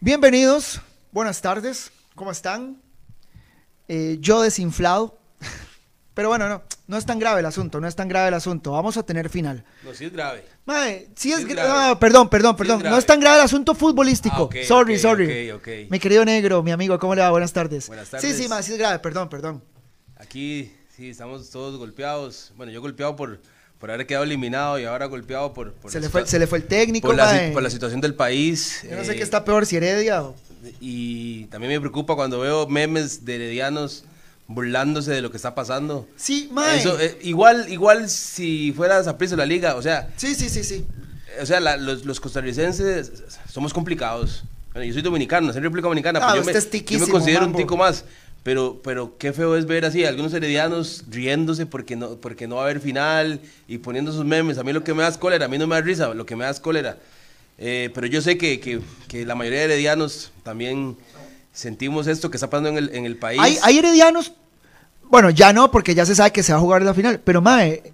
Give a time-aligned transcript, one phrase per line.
[0.00, 0.80] Bienvenidos,
[1.12, 2.80] buenas tardes, ¿cómo están?
[3.88, 5.18] Eh, yo desinflado,
[6.14, 8.72] pero bueno, no, no es tan grave el asunto, no es tan grave el asunto,
[8.72, 9.64] vamos a tener final.
[9.84, 10.44] No, sí es grave.
[10.64, 11.70] Mae, sí es, es gra- grave.
[11.72, 14.48] ah, perdón, perdón, Sí perdón, no es tan grave el asunto futbolístico.
[14.52, 15.50] Ah, sorry, sorry.
[15.50, 15.90] ok, ok.
[15.90, 17.30] Mi querido negro, mi amigo, ¿cómo le va?
[17.30, 17.88] Buenas tardes.
[17.88, 18.36] Buenas Sí, tardes.
[18.36, 19.62] sí, mae, sí es grave, perdón, perdón.
[20.16, 22.52] Aquí sí estamos todos golpeados.
[22.56, 23.40] Bueno, yo golpeado por,
[23.80, 26.58] por haber quedado eliminado y ahora golpeado por, por Se le, fue, se le fue
[26.58, 28.82] el técnico, por, la, por la situación del país.
[28.88, 30.36] Yo no sé eh, qué está peor, si Heredia o...
[30.80, 34.04] Y también me preocupa cuando veo memes de heredianos
[34.46, 36.06] burlándose de lo que está pasando.
[36.16, 36.78] Sí, mae.
[36.78, 40.84] Eso, eh, igual, igual si fuera Saprissa la liga, o sea, Sí, sí, sí, sí.
[41.40, 43.12] o sea, la- los, los costarricenses
[43.50, 44.44] somos complicados.
[44.72, 47.56] Bueno, yo soy dominicano, en República Dominicana, Ah, pero yo me, yo me considero mambo.
[47.58, 48.04] un tico más.
[48.42, 52.62] Pero, pero qué feo es ver así, algunos heredianos riéndose porque no, porque no va
[52.62, 54.56] a haber final y poniendo sus memes.
[54.56, 56.24] A mí lo que me da es cólera, a mí no me da risa, lo
[56.24, 56.96] que me da es cólera.
[57.58, 60.96] Eh, pero yo sé que, que, que la mayoría de heredianos también
[61.52, 63.38] sentimos esto que está pasando en el, en el país.
[63.42, 64.32] Hay, hay heredianos,
[65.02, 67.42] bueno, ya no, porque ya se sabe que se va a jugar la final, pero
[67.42, 67.92] mae,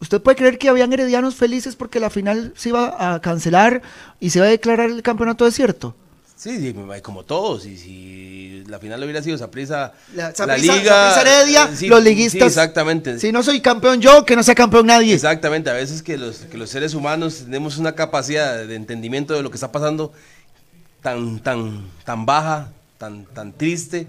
[0.00, 3.82] ¿usted puede creer que habían heredianos felices porque la final se iba a cancelar
[4.18, 5.94] y se iba a declarar el campeonato desierto?
[6.36, 7.64] Sí, sí, como todos.
[7.64, 11.20] Y si la final hubiera sido Saprissa, La, la, liga.
[11.20, 12.48] Heredia, eh, sí, los sí, liguistas.
[12.48, 13.18] exactamente.
[13.18, 15.14] Si no soy campeón yo, que no sea campeón nadie.
[15.14, 19.42] Exactamente, a veces que los, que los seres humanos tenemos una capacidad de entendimiento de
[19.42, 20.12] lo que está pasando
[21.00, 24.06] tan, tan, tan baja, tan, tan triste,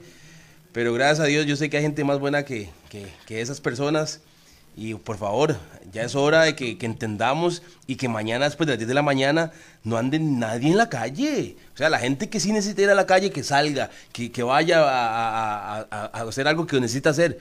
[0.74, 3.62] pero gracias a Dios yo sé que hay gente más buena que, que, que esas
[3.62, 4.20] personas
[4.78, 5.58] y por favor,
[5.92, 8.94] ya es hora de que, que entendamos y que mañana después de las 10 de
[8.94, 9.52] la mañana
[9.84, 11.58] no ande nadie en la calle.
[11.74, 14.44] O sea, la gente que sí necesita ir a la calle, que salga, que, que
[14.44, 17.40] vaya a, a- a- a hacer algo que necesita hacer.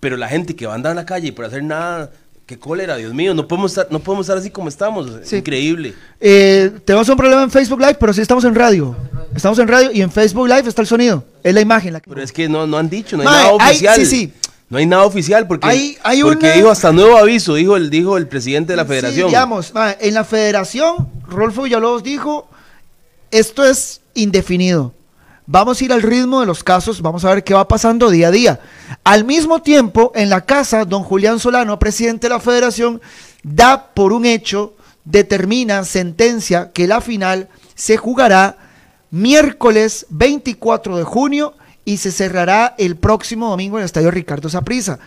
[0.00, 2.10] Pero la gente que va a andar en la calle por hacer nada,
[2.44, 5.08] qué cólera, Dios mío, no podemos estar, no podemos estar así como estamos.
[5.22, 5.36] Es Sí.
[5.36, 5.94] Increíble.
[6.20, 8.94] Eh, tenemos un problema en Facebook Live, pero sí estamos en radio.
[9.34, 11.24] Estamos en radio y en Facebook Live está el sonido.
[11.42, 11.94] Es la imagen.
[11.94, 13.96] La que- Pero es que no, no han dicho, no hay Mae, nada hay- oficial.
[13.96, 14.32] sí, sí.
[14.74, 17.90] No hay nada oficial porque, Hay- hay porque una- dijo hasta nuevo aviso, dijo el,
[17.90, 19.28] dijo el presidente de la Sí, federación.
[19.28, 22.48] digamos, en la federación, Rolfo Villalobos dijo,
[23.30, 24.92] esto es indefinido.
[25.46, 28.26] Vamos a ir al ritmo de los casos, vamos a ver qué va pasando día
[28.26, 28.60] a día.
[29.04, 33.00] Al mismo tiempo, en la casa, don Julián Solano, presidente de la federación,
[33.44, 34.74] da por un hecho,
[35.04, 38.56] determina, sentencia, que la final se jugará
[39.12, 44.98] miércoles 24 de junio y se cerrará el próximo domingo en el estadio Ricardo Saprissa.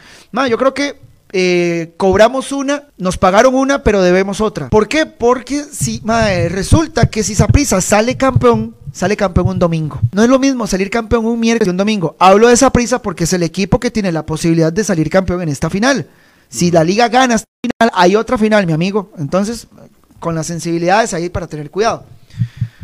[0.49, 0.99] Yo creo que
[1.33, 4.69] eh, cobramos una, nos pagaron una, pero debemos otra.
[4.69, 5.05] ¿Por qué?
[5.05, 6.01] Porque si
[6.49, 9.99] resulta que si Saprissa sale campeón, sale campeón un domingo.
[10.11, 12.15] No es lo mismo salir campeón un miércoles que un domingo.
[12.19, 15.49] Hablo de Saprissa porque es el equipo que tiene la posibilidad de salir campeón en
[15.49, 16.07] esta final.
[16.49, 19.11] Si la liga gana esta final, hay otra final, mi amigo.
[19.17, 19.67] Entonces,
[20.19, 22.05] con las sensibilidades ahí para tener cuidado.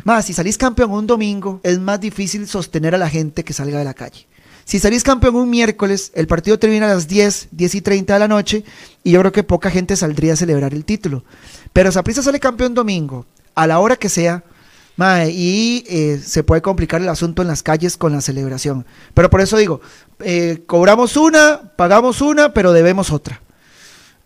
[0.03, 3.79] Más, si salís campeón un domingo, es más difícil sostener a la gente que salga
[3.79, 4.27] de la calle.
[4.65, 8.19] Si salís campeón un miércoles, el partido termina a las 10, 10 y 30 de
[8.19, 8.63] la noche,
[9.03, 11.23] y yo creo que poca gente saldría a celebrar el título.
[11.73, 13.25] Pero Saprissa sale campeón domingo,
[13.55, 14.43] a la hora que sea,
[14.95, 18.85] mae, y eh, se puede complicar el asunto en las calles con la celebración.
[19.13, 19.81] Pero por eso digo,
[20.19, 23.41] eh, cobramos una, pagamos una, pero debemos otra.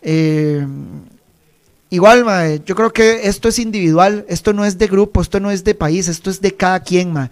[0.02, 0.64] Eh,
[1.90, 5.50] Igual, mae, yo creo que esto es individual, esto no es de grupo, esto no
[5.50, 7.30] es de país, esto es de cada quien, mae.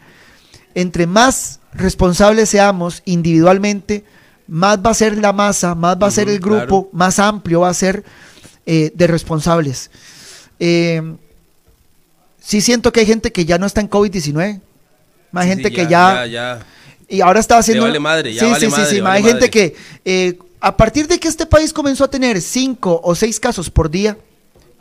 [0.74, 4.04] Entre más responsables seamos individualmente,
[4.48, 6.88] más va a ser la masa, más va a ser el grupo, claro.
[6.92, 8.02] más amplio va a ser
[8.64, 9.90] eh, de responsables.
[10.58, 11.02] Eh,
[12.40, 14.60] sí siento que hay gente que ya no está en COVID-19,
[15.32, 16.64] más Sí, gente sí, que ya, ya.
[17.08, 17.84] y ahora está haciendo.
[17.84, 19.00] vale madre, ya sí, vale sí, madre, sí, sí.
[19.02, 23.00] vale Hay gente que eh, a partir de que este país comenzó a tener cinco
[23.04, 24.16] o seis casos por día,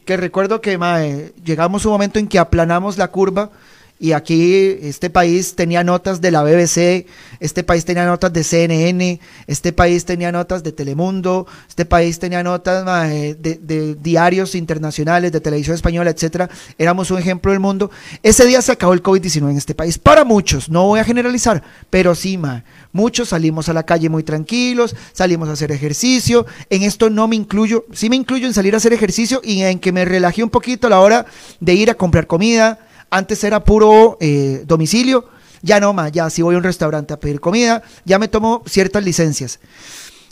[0.06, 3.50] que recuerdo que ma, eh, llegamos a un momento en que aplanamos la curva
[3.98, 7.06] y aquí este país tenía notas de la BBC,
[7.40, 12.44] este país tenía notas de CNN, este país tenía notas de Telemundo, este país tenía
[12.44, 16.50] notas eh, de, de diarios internacionales, de televisión española, etcétera.
[16.78, 17.90] Éramos un ejemplo del mundo.
[18.22, 19.98] Ese día se acabó el COVID-19 en este país.
[19.98, 24.24] Para muchos, no voy a generalizar, pero sí, ma, muchos salimos a la calle muy
[24.24, 26.46] tranquilos, salimos a hacer ejercicio.
[26.70, 29.80] En esto no me incluyo, sí me incluyo en salir a hacer ejercicio y en
[29.80, 31.26] que me relajé un poquito a la hora
[31.62, 32.80] de ir a comprar comida.
[33.10, 35.26] Antes era puro eh, domicilio,
[35.62, 38.64] ya no más, ya si voy a un restaurante a pedir comida, ya me tomo
[38.68, 39.60] ciertas licencias.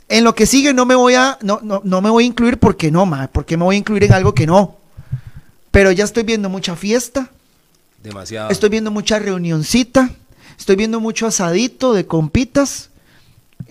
[0.08, 2.58] En lo que sigue no me voy a, no, no, no me voy a incluir
[2.58, 4.76] porque no, ma, porque me voy a incluir en algo que no.
[5.70, 7.30] Pero ya estoy viendo mucha fiesta,
[8.02, 8.50] Demasiado.
[8.50, 10.10] estoy viendo mucha reunioncita,
[10.58, 12.90] estoy viendo mucho asadito de compitas.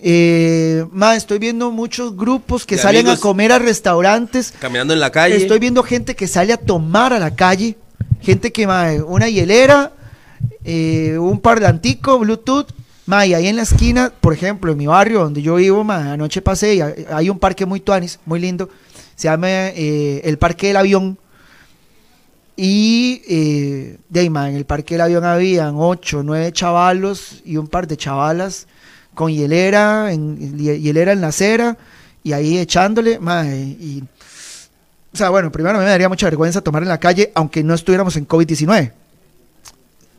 [0.06, 3.20] Eh, ma, estoy viendo muchos grupos que De salen amigos.
[3.20, 4.52] a comer a restaurantes.
[4.58, 5.36] Caminando en la calle.
[5.36, 7.78] Estoy viendo gente que sale a tomar a la calle,
[8.24, 9.92] gente que ma, una hielera,
[10.64, 12.68] eh, un parlantico, Bluetooth,
[13.06, 16.12] ma, y ahí en la esquina, por ejemplo, en mi barrio donde yo vivo, ma,
[16.12, 18.68] anoche pasé y hay un parque muy tuanis, muy lindo,
[19.14, 21.18] se llama eh, el Parque del Avión.
[22.56, 27.66] Y eh, de ahí, en el Parque del Avión habían ocho, nueve chavalos y un
[27.66, 28.68] par de chavalas
[29.14, 31.76] con hielera, en, hielera en la acera
[32.24, 34.02] y ahí echándole, ma, y,
[35.14, 38.16] o sea, bueno, primero me daría mucha vergüenza tomar en la calle, aunque no estuviéramos
[38.16, 38.90] en COVID-19.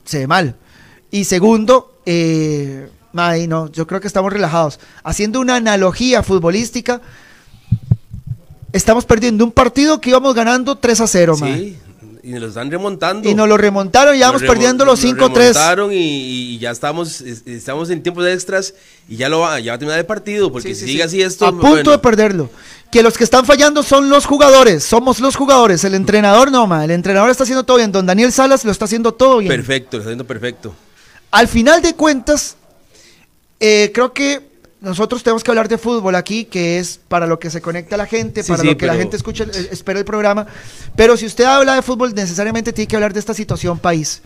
[0.05, 0.55] Se ve mal.
[1.11, 4.79] Y segundo, eh, no, yo creo que estamos relajados.
[5.03, 7.01] Haciendo una analogía futbolística,
[8.71, 11.77] estamos perdiendo un partido que íbamos ganando 3 a 0, sí.
[12.25, 13.29] Y nos lo están remontando.
[13.29, 15.29] Y nos lo remontaron y ya vamos perdiendo los 5-3.
[15.29, 18.73] remontaron y, ya estamos, estamos en tiempos extras
[19.07, 20.51] y ya, lo va, ya va a terminar el partido.
[20.51, 21.45] Porque si sigue así esto.
[21.45, 22.49] A punto de perderlo.
[22.91, 24.83] Que los que están fallando son los jugadores.
[24.83, 25.83] Somos los jugadores.
[25.83, 26.83] El entrenador no, ma.
[26.83, 27.91] El entrenador está haciendo todo bien.
[27.91, 29.49] Don Daniel Salas lo está haciendo todo bien.
[29.49, 30.73] Perfecto, lo está haciendo perfecto.
[31.29, 32.55] Al final de cuentas,
[33.59, 34.54] eh, creo que
[34.85, 38.05] nosotros tenemos que hablar de fútbol aquí, que es para lo que se conecta la
[38.05, 40.45] gente, para lo que la gente escucha, espera el programa.
[40.95, 44.21] Pero si usted habla de fútbol, necesariamente tiene que hablar de esta situación país.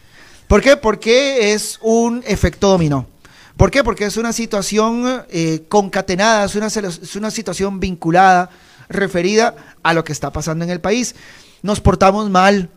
[0.48, 0.76] ¿Por qué?
[0.76, 3.08] Porque es un efecto dominó.
[3.56, 3.86] ¿Por qué?
[3.86, 8.50] Porque es una situación eh, concatenada, es una, es una situación vinculada,
[8.90, 11.16] referida a lo que está pasando en el país.
[11.62, 12.70] Nos portamos mal,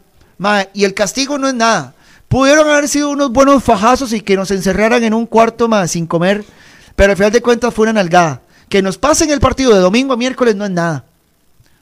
[0.72, 1.94] y el castigo no es nada.
[2.28, 6.06] Pudieron haber sido unos buenos fajazos y que nos encerraran en un cuarto más sin
[6.06, 6.44] comer
[6.96, 8.42] pero al final de cuentas fue una nalgada.
[8.68, 11.04] Que nos pasen el partido de domingo a miércoles no es nada.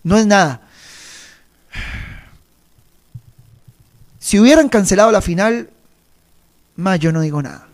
[0.02, 0.62] No es nada.
[4.18, 5.70] Si hubieran cancelado la final,
[6.76, 7.66] más yo no digo nada.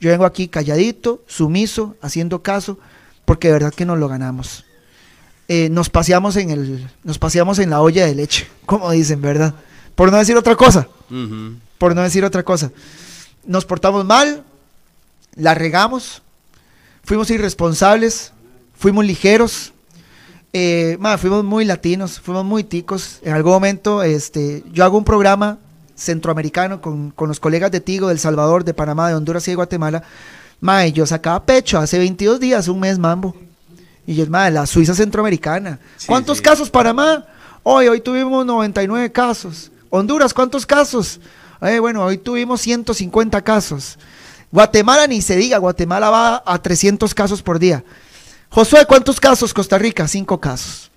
[0.00, 2.78] Yo vengo aquí calladito, sumiso, haciendo caso,
[3.24, 4.64] porque de verdad que nos lo ganamos.
[5.48, 9.54] Eh, nos paseamos en el, nos paseamos en la olla de leche, como dicen, ¿verdad?
[9.94, 10.88] Por no decir otra cosa.
[11.78, 12.72] Por no decir otra cosa.
[13.44, 14.44] Nos portamos mal,
[15.34, 16.22] la regamos,
[17.04, 18.32] fuimos irresponsables,
[18.74, 19.72] fuimos ligeros,
[20.52, 23.18] eh, fuimos muy latinos, fuimos muy ticos.
[23.22, 25.58] En algún momento este, yo hago un programa
[25.94, 30.02] centroamericano con, los colegas de Tigo, del Salvador, de Panamá, de Honduras y de Guatemala.
[30.60, 33.34] Ma, yo sacaba pecho hace 22 días, un mes mambo.
[34.06, 35.78] Y yo, ma, la Suiza centroamericana.
[36.06, 37.24] ¿Cuántos casos Panamá?
[37.62, 39.70] Hoy, hoy tuvimos 99 casos.
[39.90, 41.20] Honduras, ¿cuántos casos?
[41.60, 43.98] Eh, bueno, hoy tuvimos 150 casos.
[44.52, 47.82] Guatemala ni se diga, Guatemala va a 300 casos por día.
[48.50, 49.54] Josué, ¿cuántos casos?
[49.54, 50.90] Costa Rica, cinco casos.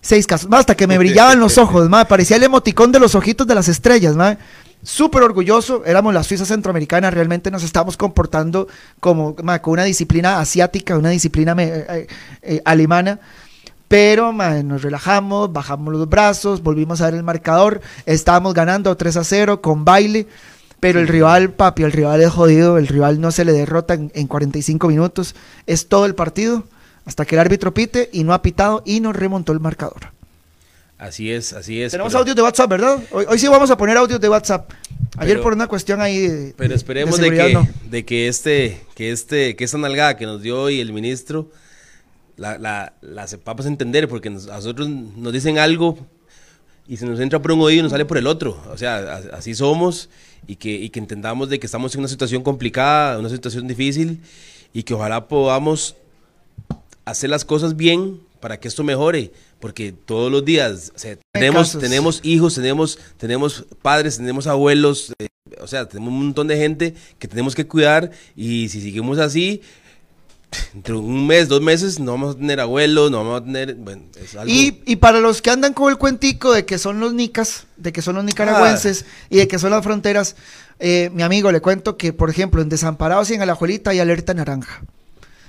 [0.00, 0.48] Seis casos.
[0.48, 2.06] Basta que me brillaban los ojos, ma.
[2.06, 4.38] Parecía el emoticón de los ojitos de las estrellas, ma.
[4.82, 5.84] Súper orgulloso.
[5.84, 7.10] Éramos la Suiza centroamericana.
[7.10, 8.66] Realmente nos estamos comportando
[8.98, 12.06] como con una disciplina asiática, una disciplina eh, eh,
[12.42, 13.20] eh, alemana.
[13.88, 17.82] Pero nos relajamos, bajamos los brazos, volvimos a ver el marcador.
[18.06, 20.26] Estábamos ganando 3 a 0 con baile.
[20.82, 24.26] Pero el rival, papi, el rival es jodido, el rival no se le derrota en,
[24.26, 25.36] 45 minutos,
[25.68, 26.64] es todo el partido
[27.04, 30.10] hasta que el árbitro pite y no ha pitado y nos remontó el marcador.
[30.98, 31.92] Así es, así es.
[31.92, 32.98] Tenemos audios de WhatsApp, ¿verdad?
[33.12, 34.72] Hoy, sí vamos a poner audios de WhatsApp.
[35.18, 39.54] Ayer por una cuestión ahí de, Pero esperemos de, que, de que este, que este,
[39.54, 41.48] que esta nalgada que nos dio hoy el ministro
[42.36, 45.96] la, la, la sepamos entender, porque a nosotros nos dicen algo
[46.86, 48.60] y se nos entra por un oído y nos sale por el otro.
[48.70, 50.08] O sea, así somos
[50.46, 54.20] y que, y que entendamos de que estamos en una situación complicada, una situación difícil
[54.72, 55.96] y que ojalá podamos
[57.04, 60.92] hacer las cosas bien para que esto mejore, porque todos los días
[61.32, 65.28] tenemos, tenemos hijos, tenemos, tenemos padres, tenemos abuelos, eh,
[65.60, 69.62] o sea, tenemos un montón de gente que tenemos que cuidar y si seguimos así,
[70.74, 73.74] entre un mes, dos meses, no vamos a tener abuelos, no vamos a tener.
[73.74, 74.52] Bueno, es algo...
[74.52, 77.92] y, y, para los que andan con el cuentico de que son los nicas, de
[77.92, 79.26] que son los nicaragüenses ah.
[79.30, 80.36] y de que son las fronteras,
[80.78, 84.34] eh, mi amigo, le cuento que, por ejemplo, en Desamparados y en Alajuelita hay alerta
[84.34, 84.82] naranja,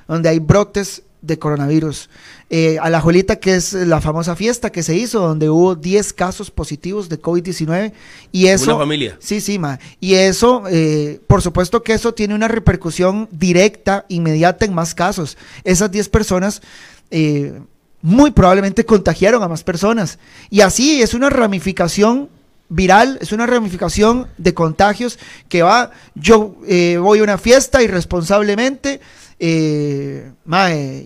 [0.07, 2.10] donde hay brotes de coronavirus.
[2.50, 6.13] Eh, a la Juelita, que es la famosa fiesta que se hizo, donde hubo 10
[6.13, 7.94] casos positivos de COVID-19.
[8.32, 8.75] Y eso.
[8.75, 9.18] Una familia.
[9.20, 9.80] Sí, sí, ma.
[10.00, 15.38] Y eso, eh, por supuesto que eso tiene una repercusión directa, inmediata en más casos.
[15.63, 16.62] Esas 10 personas.
[17.10, 17.60] Eh,
[18.01, 20.20] muy probablemente contagiaron a más personas.
[20.50, 22.27] Y así es una ramificación
[22.68, 26.58] viral, es una ramificación de contagios que va, yo
[27.00, 29.00] voy a una fiesta irresponsablemente,
[29.40, 30.32] eh,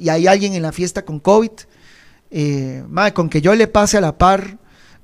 [0.01, 1.51] y hay alguien en la fiesta con COVID,
[2.31, 4.57] eh, con que yo le pase a la par,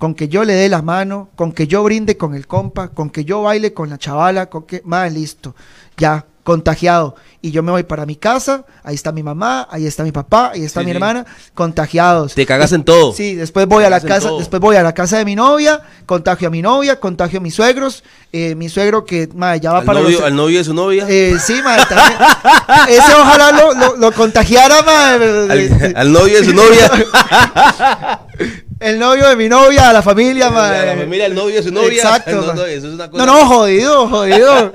[0.04, 3.10] con que yo le dé la mano, con que yo brinde con el compa, con
[3.10, 5.56] que yo baile con la chavala, con que, mae, listo,
[5.96, 7.16] ya, contagiado.
[7.42, 10.52] Y yo me voy para mi casa, ahí está mi mamá, ahí está mi papá,
[10.54, 10.96] ahí está Sí, mi sí.
[10.98, 12.34] hermana, contagiados.
[12.36, 13.14] Te cagas en todo.
[13.14, 16.50] Sí, después voy a la casa, después voy a la casa de mi novia, contagio
[16.50, 19.86] a mi novia, contagio a mis suegros, eh, mi suegro que ma, ya va Al
[19.86, 21.06] para novio, los al novio de su novia.
[21.08, 22.20] eh, sí, ma, también.
[22.90, 25.48] Ese ojalá lo, lo- lo contagiara, ma, eh,
[25.86, 26.92] al, al novio de su novia.
[28.84, 30.98] el novio de mi novia, la familia, ma, a la eh.
[30.98, 32.02] familia, al novio de su novia.
[32.02, 33.26] Exacto, No, no, eso es una cosa.
[33.26, 34.72] No, no, jodido, jodido.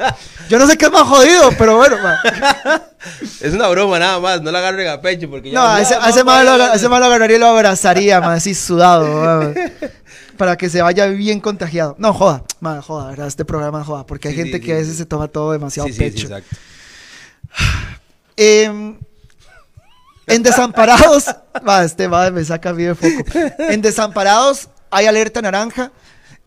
[0.49, 1.97] Yo no sé qué es más jodido, pero bueno.
[3.41, 5.61] Es una broma nada más, no la agarren a pecho porque ya.
[5.61, 9.55] No, a ese, a ese man lo, man agarraría y lo abrazaría, ma, así sudado,
[10.37, 11.95] para que se vaya bien contagiado.
[11.99, 13.29] No, joda, ma, joda, ¿verdad?
[13.29, 15.89] Este programa joda, porque hay Sí, gente sí, que a veces se toma todo demasiado
[15.89, 16.27] Sí, sí, sí, pecho.
[16.27, 16.57] exacto.
[18.37, 18.99] Em,
[20.29, 21.25] en Desamparados,
[21.67, 23.25] va, este va, me saca a mí de foco.
[23.59, 25.93] En Desamparados hay alerta naranja.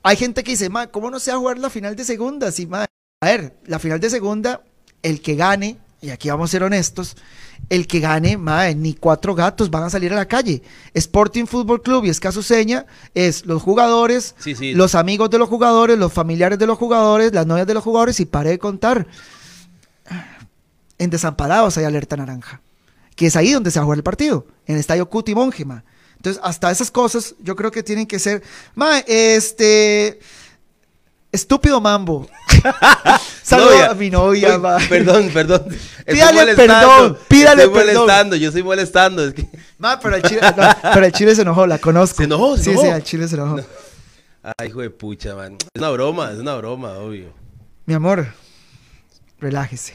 [0.04, 2.52] Hay gente que dice, ma, ¿cómo no se va a jugar la final de segunda?
[2.52, 2.86] Sí, ma.
[3.22, 4.62] A ver, la final de segunda,
[5.04, 7.16] el que gane, y aquí vamos a ser honestos,
[7.70, 10.64] el que gane, ma, ni cuatro gatos van a salir a la calle.
[10.96, 14.74] Sporting Fútbol Club y Escaso Seña es los jugadores, Sí, sí.
[14.74, 18.20] los amigos de los jugadores, los familiares de los jugadores, las novias de los jugadores,
[18.20, 19.06] y pare de contar.
[20.98, 22.62] En Desamparados hay alerta naranja,
[23.22, 25.64] que es ahí donde se va a jugar el partido, en el estadio Cuti Monje,
[25.64, 25.84] ma.
[26.16, 28.42] Entonces, hasta esas cosas yo creo que tienen que ser,
[28.74, 30.20] ma, este,
[31.32, 32.28] estúpido mambo.
[33.44, 33.92] Saludo Novia.
[33.92, 34.80] a mi novia, ma.
[34.90, 35.68] Perdón, perdón.
[36.08, 37.96] Pídale perdón, pídale estoy perdón.
[37.96, 39.28] molestando, yo estoy molestando.
[39.28, 39.48] Es que...
[39.78, 42.18] Ma, pero el, chile, no, pero el chile se enojó, la conozco.
[42.18, 42.58] ¿Se enojó?
[42.58, 42.86] ¿Se sí, enojó?
[42.88, 43.60] sí, el chile se enojó.
[44.58, 45.58] Ay, hijo de pucha, man.
[45.76, 47.32] Es una broma, es una broma, obvio.
[47.86, 48.34] Mi amor,
[49.40, 49.94] relájese.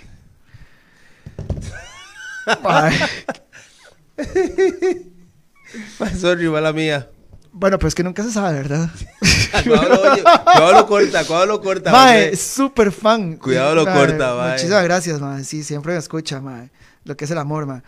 [6.18, 7.08] Sorry, mala mía.
[7.52, 8.88] bueno, pero es que nunca se sabe, ¿verdad?
[9.64, 11.92] Cuidado lo, oye, cuidado lo corta, cuidado lo corta.
[11.92, 13.36] Mae, súper fan.
[13.36, 14.52] Cuidado lo Mae, corta, mae.
[14.52, 15.44] Muchísimas gracias, mae.
[15.44, 16.70] Sí, siempre me escucha, mae.
[17.04, 17.82] Lo que es el amor, mae.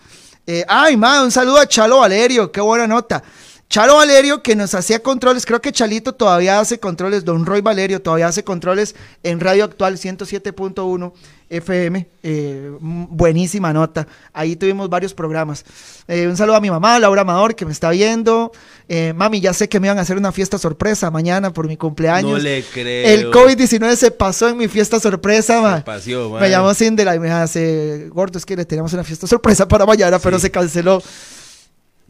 [0.46, 2.50] Eh, ay, mae, un saludo a Chalo Valerio.
[2.50, 3.22] Qué buena nota.
[3.68, 8.00] Chalo Valerio que nos hacía controles, creo que Chalito todavía hace controles, Don Roy Valerio
[8.00, 11.12] todavía hace controles en Radio Actual 107.1
[11.50, 15.64] FM, eh, buenísima nota, ahí tuvimos varios programas.
[16.06, 18.52] Eh, un saludo a mi mamá, Laura Amador, que me está viendo.
[18.88, 21.76] Eh, mami, ya sé que me iban a hacer una fiesta sorpresa mañana por mi
[21.76, 22.30] cumpleaños.
[22.32, 23.06] No le creo.
[23.08, 25.76] El COVID-19 se pasó en mi fiesta sorpresa, ma.
[25.78, 26.50] Se paseó, Me mae.
[26.50, 30.18] llamó Cindy y me hace, gordo, es que le teníamos una fiesta sorpresa para mañana,
[30.18, 31.02] pero se canceló.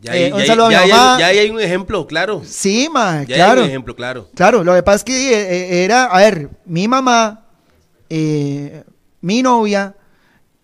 [0.00, 1.16] Ya, hay- Eh, un ya saludo a mi ya hay- mamá.
[1.18, 2.42] ya hay un ejemplo, claro.
[2.44, 3.60] Sí, ma, Ya claro.
[3.60, 4.28] hay un ejemplo, claro.
[4.34, 7.44] Claro, lo que pasa es que eh, era, a ver, mi mamá,
[8.08, 8.84] eh,
[9.20, 9.94] mi novia,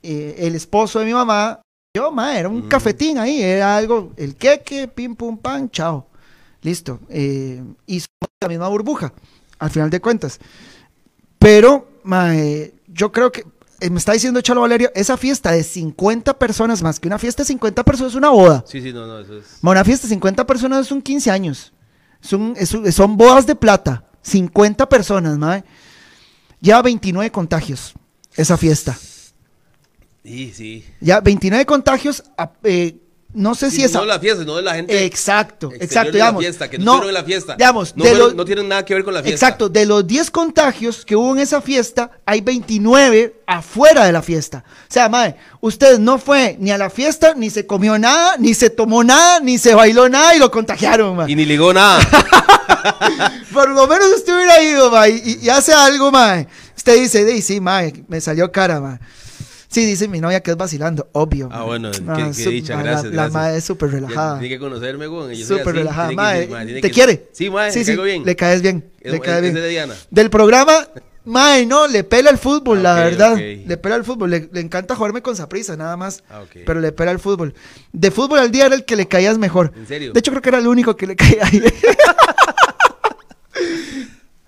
[0.02, 1.60] eh, el esposo de mi mamá,
[1.96, 2.68] yo, ma, era un Mm.
[2.68, 6.06] cafetín ahí, era algo, el queque, pim, pum, pam, chao.
[6.62, 6.98] Listo.
[7.08, 9.12] eh, y somos la misma burbuja,
[9.58, 10.38] al final de cuentas.
[11.38, 13.44] Pero, ma, eh, yo creo que,
[13.80, 17.42] eh, me está diciendo Chalo Valerio, esa fiesta de 50 personas más que una fiesta
[17.42, 18.64] de 50 personas es una boda.
[18.66, 19.58] Sí, sí, no, no, eso es.
[19.60, 21.72] Ma, Una fiesta de 50 personas son 15 años.
[22.20, 24.04] Son, es son bodas de plata.
[24.22, 25.62] 50 personas, mae.
[26.60, 27.92] Lleva 29 contagios
[28.36, 28.98] esa fiesta.
[30.24, 30.84] Sí, sí.
[31.00, 32.22] Ya 29 contagios.
[32.62, 32.96] eh,
[33.36, 33.98] no sé si esa.
[33.98, 35.04] No la fiesta, no de la gente.
[35.04, 36.42] Exacto, exacto, de la digamos.
[36.44, 37.56] fiesta, que no, en la fiesta.
[37.56, 39.44] Digamos, no, de fueron- los- no tienen nada que ver con la fiesta.
[39.46, 44.22] Exacto, de los 10 contagios que hubo en esa fiesta, hay 29 afuera de la
[44.22, 44.62] fiesta.
[44.88, 48.54] O sea, mae, usted no fue ni a la fiesta, ni se comió nada, ni
[48.54, 51.30] se tomó nada, ni se bailó nada y lo contagiaron, mae.
[51.32, 51.98] Y ni ligó nada.
[53.52, 56.46] Por lo menos usted hubiera ido, ma, y, y hace algo, ma.
[56.76, 59.00] Usted dice, "Ey, sí, ma, me salió cara, ma.
[59.68, 61.48] Sí, dice mi novia que es vacilando, obvio.
[61.50, 64.38] Ah, bueno, Ah, qué- dicha, gracias, La, la ma es súper relajada.
[64.38, 65.42] Tiene que conocerme, güey.
[65.42, 66.08] Súper relajada.
[66.10, 66.42] tiene Ma, que-
[66.78, 67.28] eh, ¿Te que- quiere?
[67.32, 68.24] Sí, ma, sí, sí, bien.
[68.24, 68.84] Le caes bien.
[69.00, 69.54] Es- le caes es bien.
[69.56, 69.94] de Diana.
[70.10, 70.86] Del programa,
[71.24, 73.36] mae, no, le pela el fútbol, Ah, la verdad.
[73.36, 74.30] Le pela el fútbol.
[74.30, 76.22] Le, le encanta jugarme con Saprisa, nada más.
[76.30, 76.42] Ah.
[76.64, 77.52] Pero le pela el fútbol.
[77.92, 79.72] De fútbol al día era el que le caías mejor.
[79.74, 80.12] ¿En serio?
[80.12, 81.60] De hecho, creo que era el único que le caía ahí.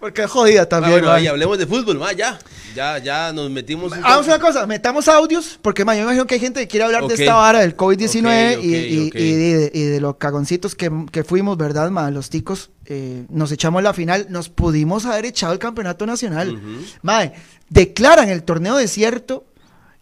[0.07, 0.93] Porque es jodida Ah, también.
[0.93, 1.17] bueno, mae.
[1.23, 2.39] ahí hablemos de fútbol, ma, ya.
[2.77, 3.91] Ya, ya nos metimos.
[3.91, 4.29] un Hagamos toque.
[4.37, 7.07] una cosa, metamos audios, porque ma, yo me imagino que hay gente que quiere hablar
[7.09, 10.93] de esta vara del COVID-19 Ok, y, y- y de, y de los cagoncitos que,
[11.11, 12.09] que fuimos, ¿verdad, ma?
[12.13, 16.57] Los ticos, eh, nos echamos la final, nos pudimos haber echado el campeonato nacional.
[17.03, 17.33] Mae,
[17.69, 19.45] declaran el torneo desierto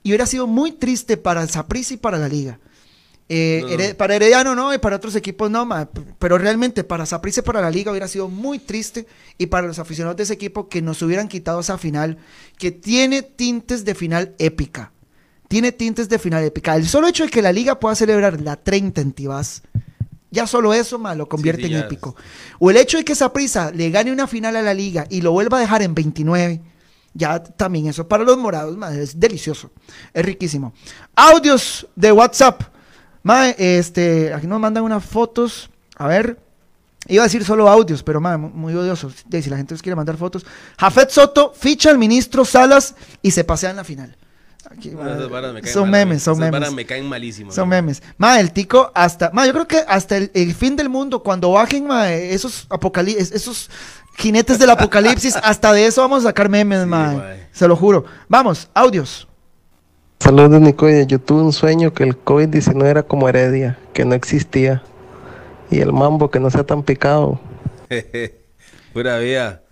[0.03, 2.59] y hubiera sido muy triste para el Saprissa y para la liga.
[3.29, 3.75] Eh, No, no.
[3.75, 7.41] Hered- Para Herediano no y para otros equipos no, mae, p- pero realmente para Saprissa
[7.41, 9.07] y para la liga hubiera sido muy triste
[9.39, 12.19] y para los aficionados de ese equipo que nos hubieran quitado esa final
[12.59, 14.93] que tiene tintes de final épica.
[15.49, 16.77] Tiene tintes de final épica.
[16.77, 19.63] El solo hecho de que la liga pueda celebrar la 30 en Tibás,
[20.31, 22.17] ya solo eso ma, lo convierte sí, en épico.
[22.59, 25.33] O el hecho de que Saprissa le gane una final a la liga y lo
[25.33, 26.61] vuelva a dejar en 29,
[27.15, 29.71] Ya también eso para los morados, es delicioso.
[30.13, 30.75] Es riquísimo.
[31.15, 32.74] Audios de WhatsApp.
[33.25, 35.69] Mae, este, aquí nos mandan unas fotos.
[35.97, 36.39] A ver.
[37.07, 39.11] Iba a decir solo audios, pero mae, mu- muy odioso.
[39.27, 40.47] De, si la gente nos quiere mandar fotos.
[40.79, 44.17] Jafet Soto ficha al ministro Salas y se pasea en la final.
[44.71, 46.73] Aquí, No, mae, esas varas me caen son mal, memes, son memes.
[46.73, 47.55] me caen malísimas.
[47.55, 48.03] Son memes.
[48.17, 49.31] Ma, el tico hasta.
[49.33, 53.33] Ma, yo creo que hasta el, el fin del mundo, cuando bajen ma, esos apocalipsis,
[53.33, 53.71] esos
[54.17, 57.13] jinetes del apocalipsis, hasta de eso vamos a sacar memes, Sí, ma.
[57.13, 57.49] mae.
[57.53, 58.07] Se lo juro.
[58.29, 59.29] Vamos, audios.
[60.25, 64.83] Saludos Nicoya, yo tuve un sueño que el COVID-19 era como Heredia, que no existía.
[65.71, 67.39] Y el mambo que no sea tan picado.
[68.95, 69.63] Pura vida.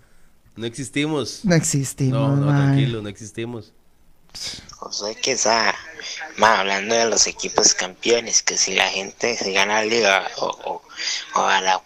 [0.55, 1.39] No existimos.
[1.43, 3.73] No existimos, No, no, tranquilo, no existimos.
[4.77, 5.73] José Quesada,
[6.37, 10.45] más hablando de los equipos campeones, que si la gente se gana la liga o,
[10.45, 10.81] o,
[11.33, 11.81] o a la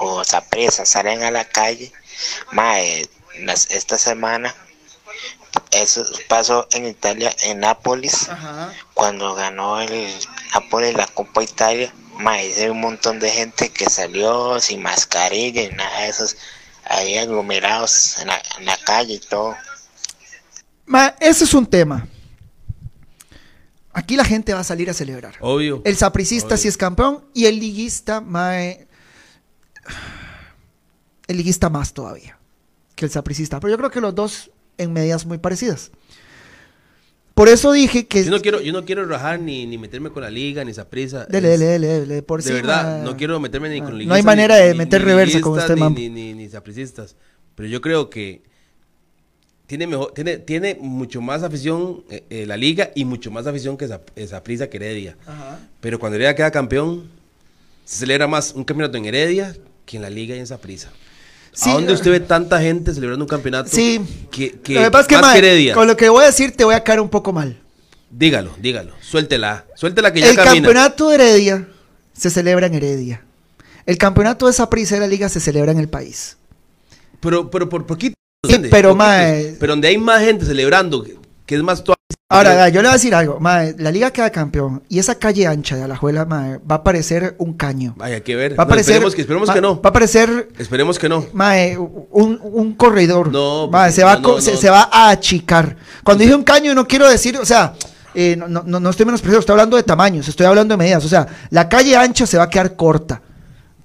[0.00, 1.90] o Saprissa salen a la calle,
[2.52, 4.54] más esta semana
[5.82, 8.72] eso pasó en Italia, en Nápoles, Ajá.
[8.94, 10.12] cuando ganó el
[10.54, 15.70] Nápoles la Copa Italia, más hay un montón de gente que salió sin mascarilla y
[15.70, 16.36] nada de esos
[16.84, 19.54] ahí aglomerados en la, en la calle y todo.
[20.86, 22.06] Ma, ese es un tema.
[23.92, 25.36] Aquí la gente va a salir a celebrar.
[25.40, 25.82] Obvio.
[25.84, 28.86] El sapricista si es campeón y el liguista, mae,
[31.26, 32.38] el liguista más todavía
[32.96, 33.60] que el sapricista.
[33.60, 35.90] Pero yo creo que los dos en medidas muy parecidas.
[37.34, 38.24] Por eso dije que...
[38.24, 40.88] Yo no quiero, yo no quiero rajar ni, ni meterme con la liga, ni esa
[40.88, 41.26] prisa.
[41.26, 44.16] Dele, dele, dele, dele, por de verdad, no quiero meterme ni Ah, con no liguistas.
[44.16, 45.98] hay manera de ni- meter ni reversa con usted, ni- mambo.
[46.00, 46.48] Ni, ni, ni.
[46.48, 48.40] Pero yo creo que
[49.66, 53.76] tiene mejor, tiene, tiene mucho más afición eh, eh, la liga y mucho más afición
[53.76, 55.16] que esa, esa prisa que Heredia.
[55.26, 55.58] Ajá.
[55.80, 57.04] Pero cuando Heredia queda campeón,
[57.84, 59.54] se celebra más un campeonato en Heredia
[59.84, 60.90] que en la liga y en esa prisa.
[61.56, 63.70] Sí, ¿A dónde eh, usted ve tanta gente celebrando un campeonato?
[63.72, 63.98] Sí.
[64.30, 66.64] Que, que lo que pasa es que, más con lo que voy a decir te
[66.64, 67.58] voy a caer un poco mal.
[68.10, 68.92] Dígalo, dígalo.
[69.00, 69.64] Suéltela.
[69.74, 70.52] Suéltela que ya El camina.
[70.52, 71.68] campeonato de Heredia
[72.12, 73.22] se celebra en Heredia.
[73.86, 76.36] El campeonato de Saprissa de la liga se celebra en el país.
[77.20, 78.16] Pero, pero por poquito.
[78.46, 79.56] Sí, pero, mae.
[79.58, 81.06] Pero donde hay más gente celebrando,
[81.46, 81.96] que, es más tuanis,
[82.28, 83.38] Ahora, yo- le voy a decir algo.
[83.38, 87.36] mae, la liga queda campeón y esa calle ancha de Alajuela mae, va a parecer
[87.38, 87.94] un caño.
[88.00, 88.58] Ay, hay que ver.
[88.58, 89.80] Va a No, parecer, esperemos que, esperemos va- que no.
[89.80, 91.24] Va a parecer Esperemos que no.
[91.32, 93.30] mae, un, un corredor.
[93.30, 95.76] No, Mae, porque- se, va a no, se, va a achicar.
[96.02, 97.74] Cuando dije un caño no quiero decir, o sea,
[98.14, 101.04] eh, no, no, no- estoy menospreciando, estoy hablando de tamaños, estoy hablando de medidas.
[101.04, 103.22] O sea, la calle ancha se va a quedar corta.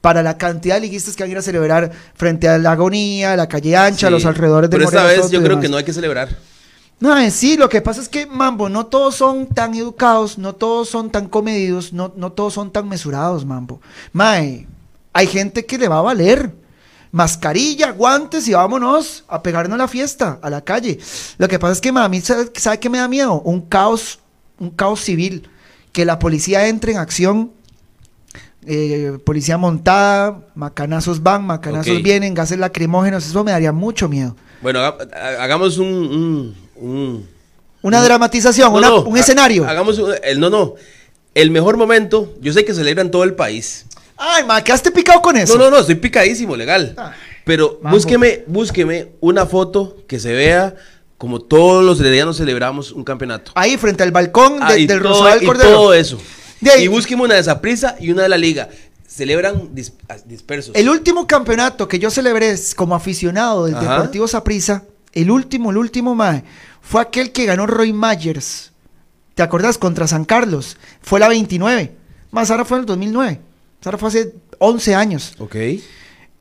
[0.02, 3.36] Para la cantidad de liguistas que van a ir a celebrar frente a la agonía,
[3.36, 4.12] la calle ancha, Sí.
[4.12, 5.62] los alrededores de Pero esta vez yo creo demás.
[5.62, 6.30] que no hay que celebrar.
[7.02, 10.88] No, sí, lo que pasa es que, Mambo, no todos son tan educados, no todos
[10.88, 13.82] son tan comedidos, no, no todos son tan mesurados, Mambo.
[14.14, 14.68] Mae,
[15.12, 16.54] hay gente que le va a valer.
[17.14, 20.98] Mascarilla, guantes y vámonos a pegarnos a la fiesta, a la calle.
[21.38, 23.42] Lo que pasa es que, mami, ¿sabe, sabe qué me da miedo?
[23.42, 24.20] Un caos,
[24.60, 25.50] un caos civil.
[25.92, 27.52] Que la policía entre en acción.
[28.66, 34.36] eh, policía montada, macanazos van, macanazos vienen, gases lacrimógenos, eso me daría mucho miedo.
[34.62, 35.88] Bueno, haga- ha- hagamos un.
[35.88, 37.28] un, un-
[37.84, 39.68] Una dramatización, No, una- no, un ha- escenario.
[39.68, 40.76] Hagamos un- el no, no.
[41.34, 43.86] El mejor momento, yo sé que celebra en todo el país.
[44.18, 45.58] Ay, ma, quedaste picado con eso.
[45.58, 46.94] No, no, no, estoy picadísimo, legal.
[46.98, 47.12] Ay,
[47.44, 47.98] Pero mambo.
[47.98, 50.76] búsqueme, búsqueme una foto que se vea
[51.18, 53.52] como todos los heredianos celebramos un campeonato.
[53.56, 55.70] Ahí, frente al balcón de- Ah, del todo- Rosal y Cordero.
[55.72, 56.20] todo eso.
[56.60, 58.70] De ahí- Y búsqueme una de Saprissa y una de la Liga.
[59.08, 60.76] Celebran dis- ah, dispersos.
[60.76, 63.94] El último campeonato que yo celebré como aficionado del Ajá.
[63.96, 66.44] Deportivo Saprissa, el último, el último, mae,
[66.82, 68.72] fue aquel que ganó Roy Myers.
[69.36, 69.78] ¿Te acordás?
[69.78, 70.78] Contra San Carlos.
[71.02, 71.96] Fue la 29.
[72.32, 73.40] Más ahora fue en el 2009.
[73.86, 75.36] Ahora fue hace 11 años.
[75.40, 75.56] Ok.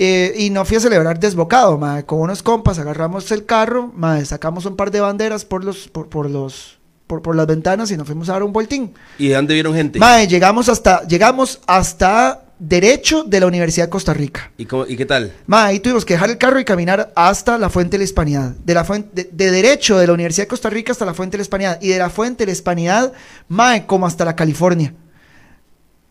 [0.02, 2.04] Eh, y no fui a celebrar desbocado, mae.
[2.04, 6.08] Con unos compas agarramos el carro, mae, sacamos un par de banderas por los, por,
[6.08, 8.94] por los, por, por las ventanas y nos fuimos a dar un voltín.
[9.18, 9.98] ¿Y de dónde vieron gente?
[9.98, 14.52] Mae, llegamos hasta, llegamos hasta Derecho de la Universidad de Costa Rica.
[14.58, 15.32] ¿Y, cómo- ¿Y qué tal?
[15.46, 18.50] Mae, ahí tuvimos que dejar el carro y caminar hasta la Fuente de la Hispanidad.
[18.50, 21.36] De, la fuente, de, de Derecho de la Universidad de Costa Rica hasta la Fuente
[21.36, 21.78] de la Hispanidad.
[21.80, 23.12] Y de la Fuente de la Hispanidad,
[23.48, 24.92] mae, como hasta la California.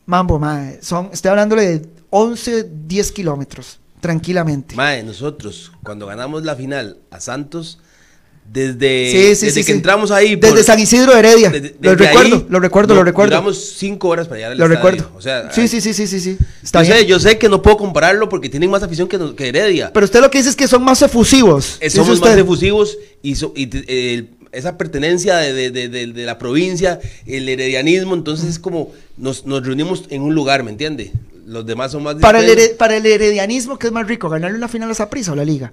[0.05, 0.79] Mambo, mae.
[0.81, 3.79] Son, estoy hablándole de 11, 10 kilómetros.
[4.01, 4.75] Tranquilamente.
[4.75, 7.79] Mae, nosotros, cuando ganamos la final a Santos,
[8.51, 10.35] desde, Sí, sí, desde sí, que entramos ahí.
[10.35, 11.49] Desde San Isidro Heredia.
[11.49, 13.29] desde- lo recuerdo, ahí, lo recuerdo, no- lo recuerdo.
[13.35, 14.91] Duramos cinco horas para llegar al Lo estadio.
[14.91, 15.11] recuerdo.
[15.17, 16.37] O sea, sí, sí, sí, sí, sí, sí.
[16.63, 17.07] Está yo, sé, bien.
[17.07, 19.93] yo sé que no puedo compararlo porque tienen más afición que, que Heredia.
[19.93, 21.77] Pero usted lo que dice es que son más efusivos.
[21.79, 23.69] Eh, somos más efusivos y, so- y
[24.51, 29.63] esa pertenencia de, de- de- de- la provincia, el heredianismo, entonces es como nos, nos
[29.63, 31.11] reunimos en un lugar, ¿me entiende?
[31.45, 34.27] Los demás son más Para el, para el heredianismo, ¿qué es más rico?
[34.27, 35.71] ¿Ganarle una final a Saprissa o la liga?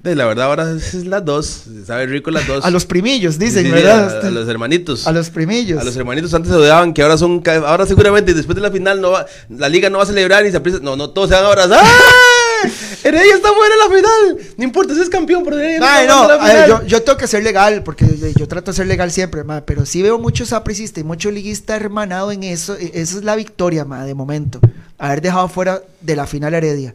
[0.00, 1.64] De la verdad, ahora es las dos.
[1.86, 2.64] Sabe rico las dos.
[2.64, 4.24] A los primillos, dicen, Sí, sí, ¿verdad?
[4.24, 5.06] A, a los hermanitos.
[5.06, 5.80] A los primillos.
[5.80, 7.42] A los hermanitos antes se odiaban, que ahora son.
[7.66, 10.50] Ahora seguramente después de la final no va, la liga no va a celebrar y
[10.52, 10.80] se aprieta.
[10.80, 11.80] No, no, todos se van a abrazar.
[11.82, 12.68] ¡Ah!
[13.04, 14.48] Heredia está fuera de la final.
[14.56, 16.68] No importa si es campeón, pero Heredia Ay, no, la ver, final.
[16.68, 18.06] yo, yo tengo que ser legal, porque
[18.36, 21.74] yo trato de ser legal siempre, ma, pero sí veo mucho sapricista y mucho liguista
[21.76, 22.76] hermanado en eso.
[22.76, 24.60] e- Esa es la victoria, ma, de momento.
[24.98, 26.94] Haber dejado fuera de la final Heredia.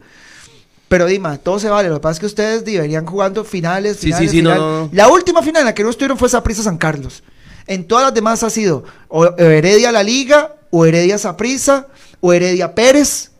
[0.92, 1.88] Pero Dima, todo se vale.
[1.88, 4.50] Lo que pasa es que ustedes di, venían jugando finales, Sí, finales, sí, sí, no,
[4.50, 4.58] final.
[4.60, 4.90] no, no.
[4.92, 7.22] La última final en la que no estuvieron fue Saprissa San Carlos.
[7.66, 11.86] En todas las demás ha sido o o Heredia La Liga, o Heredia Saprissa,
[12.20, 13.30] o Heredia Pérez.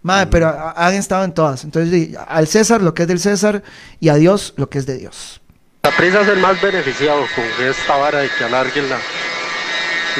[0.00, 0.30] Madre, Mm.
[0.30, 1.62] pero a- han estado en todas.
[1.64, 3.62] Entonces, di, al César lo que es del César
[4.00, 5.42] y a Dios lo que es de Dios.
[5.82, 8.98] La prisa es el más beneficiado con esta vara de que alarguen la,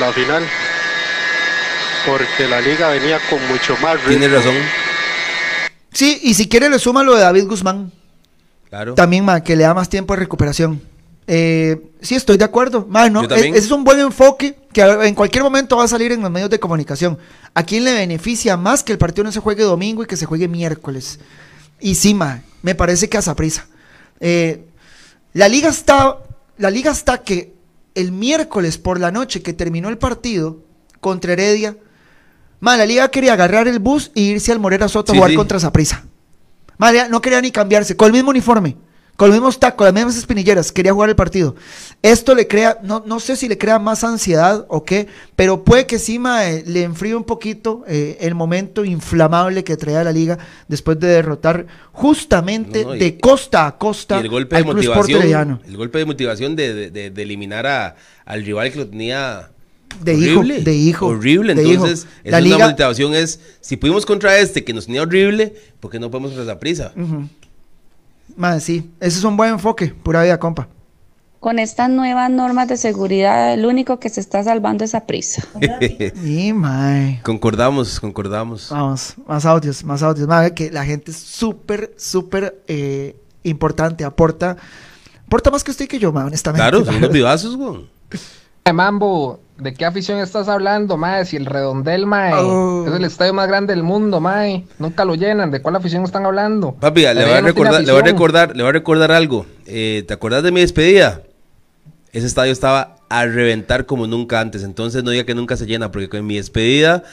[0.00, 0.42] la final.
[2.06, 4.08] Porque la liga venía con mucho más ritmo.
[4.18, 4.54] Tienes razón.
[5.92, 7.92] Sí, y si quiere le suma lo de David Guzmán.
[8.68, 8.94] Claro.
[8.94, 10.80] También, ma, que le da más tiempo de recuperación.
[11.26, 12.86] Eh, sí, estoy de acuerdo.
[12.88, 16.12] Ma, no, Yo es- es un buen enfoque que en cualquier momento va a salir
[16.12, 17.18] en los medios de comunicación.
[17.54, 20.26] ¿A quién le beneficia más que el partido no se juegue domingo y que se
[20.26, 21.18] juegue miércoles?
[21.80, 23.66] Y sí, ma, me parece que a Saprissa.
[24.20, 24.64] Eh,
[25.32, 26.18] la liga está,
[26.58, 27.54] la liga está que
[27.94, 30.58] el miércoles por la noche que terminó el partido
[31.00, 31.76] contra Heredia,
[32.60, 35.36] ma, la liga quería agarrar el bus e irse al Morera Soto a jugar sí.
[35.36, 36.04] contra Saprissa.
[36.78, 38.76] Madre, no quería ni cambiarse, con el mismo uniforme,
[39.16, 41.56] con los mismos tacos, las mismas espinilleras, quería jugar el partido.
[42.02, 45.86] Esto le crea, no, no sé si le crea más ansiedad o qué, pero puede
[45.86, 50.38] que sí mae, le enfríe un poquito eh, el momento inflamable que traía la liga
[50.68, 54.62] después de derrotar justamente No, no, y- de costa a costa Y el golpe de
[54.62, 55.60] al Sport motivación.
[55.66, 59.50] El golpe de motivación de, de- de- de eliminar a, al rival que lo tenía.
[60.02, 61.54] De hijo, horrible, de hijo, Horrible.
[61.54, 61.72] de hijo.
[61.86, 63.40] Entonces, La esa es liga- una motivación es.
[63.60, 66.92] Si pudimos contra este que nos tenía horrible, ¿por qué no podemos contra esa prisa?
[66.96, 67.28] Ujú.
[68.36, 70.68] Mae, sí, ese es un buen enfoque, pura vida, compa.
[71.40, 75.42] Con estas nuevas normas de seguridad, el único que se está salvando es a prisa.
[76.24, 77.20] Y mae.
[77.24, 78.68] concordamos, concordamos.
[78.70, 80.26] Vamos, más audios, más audios.
[80.28, 84.56] Mae, que la gente es súper, súper eh, importante, aporta,
[85.26, 86.60] aporta más que usted y que yo, mae, honestamente.
[86.62, 87.86] Claro, son unos vivazos, güey.
[88.68, 91.24] Eh, Mambo, ¿de qué afición estás hablando, mae?
[91.24, 92.84] Si el redondel, mae, Oh.
[92.86, 94.66] es el estadio más grande del mundo, mae.
[94.78, 95.50] Nunca lo llenan.
[95.50, 96.74] ¿De cuál afición están hablando?
[96.74, 99.46] Papi, le voy, a no recordar, le voy a recordar, le voy a recordar algo.
[99.64, 101.22] Eh, ¿Te acuerdas de mi despedida?
[102.12, 104.62] Ese estadio estaba a reventar como nunca antes.
[104.62, 107.04] Entonces no diga que nunca se llena, porque con mi despedida,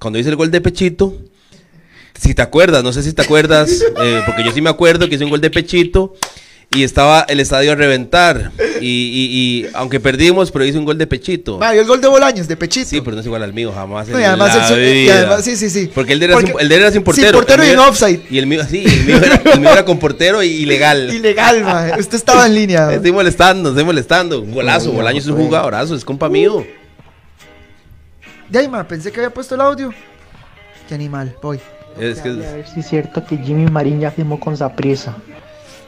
[0.00, 1.14] cuando hice el gol de Pechito,
[2.18, 3.70] si te acuerdas, no sé si te acuerdas,
[4.02, 6.14] eh, porque yo sí me acuerdo que hice un gol de Pechito
[6.74, 8.50] y estaba el estadio a reventar.
[8.80, 11.58] Y, y- y aunque perdimos, pero hice un gol de Pechito.
[11.58, 12.88] Mae, el gol de Bolaños, de Pechito.
[12.90, 14.06] Sí, pero no es igual al mío, jamás.
[14.08, 15.90] en No, y además la eso- y además- sí, sí, sí.
[15.94, 17.38] Porque el de él era, Porque- sin, el de era sin sin portero.
[17.38, 18.20] portero el y en mío- offside.
[18.30, 21.12] Y el mío, sí, el mío era, el mío era con portero y ilegal.
[21.14, 21.98] Ilegal, mae.
[22.00, 22.92] Usted estaba en línea.
[22.92, 24.40] Estoy molestando, estoy molestando.
[24.40, 26.66] Un Golazo, Bolaños es un jugadorazo, es compa mío.
[28.48, 29.92] De ahí, mae, pensé que había puesto el audio.
[30.88, 31.58] Qué animal, voy.
[31.98, 35.16] Es que A ver si es cierto que Jimmy Marín ya firmó con Zaprisa.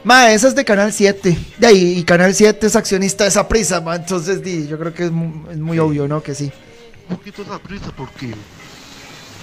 [0.03, 1.37] Ma, esa es de Canal 7.
[1.57, 3.95] De ahí, y Canal 7 es accionista de esa prisa, ma.
[3.95, 6.23] Entonces, di, yo creo que es muy, es muy obvio, ¿no?
[6.23, 6.51] Que sí.
[7.09, 8.33] un poquito esa prisa porque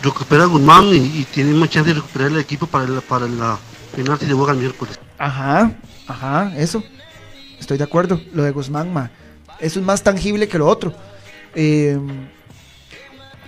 [0.02, 3.26] recupera a Guzmán y, y tiene más chance de recuperar el equipo para la, para
[3.26, 3.58] la
[3.94, 4.98] final si se juega el miércoles.
[5.18, 5.72] Ajá,
[6.06, 6.82] ajá, eso.
[7.60, 8.20] Estoy de acuerdo.
[8.32, 9.10] Lo de Guzmán, ma.
[9.60, 10.94] Eso es más tangible que lo otro.
[11.54, 11.98] Eh,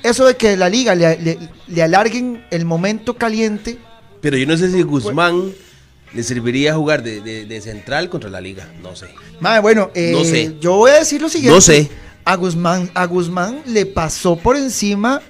[0.03, 3.79] eso de que la liga le, le- le alarguen el momento caliente.
[4.21, 5.53] Pero yo no sé si Guzmán
[6.14, 8.66] le serviría jugar de, de- de central contra la liga.
[8.83, 9.07] No sé.
[9.40, 10.57] Ma, bueno, eh, No sé.
[10.61, 11.55] yo voy a decir lo siguiente.
[11.55, 11.90] No sé.
[12.25, 15.21] A Guzmán, a Guzmán le pasó por encima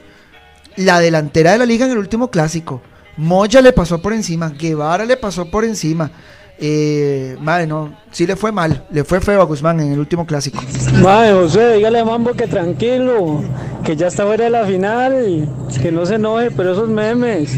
[0.77, 2.81] la delantera de la liga en el último clásico.
[3.19, 6.11] Moya le pasó por encima, Guevara le pasó por encima.
[6.59, 10.25] Eh, madre, no, sí le fue mal, le fue feo a Guzmán en el último
[10.27, 10.63] clásico.
[11.03, 13.43] Mae, José, dígale a Mambo que tranquilo,
[13.85, 15.49] que ya está fuera de la final,
[15.83, 17.51] que no se enoje, pero esos memes.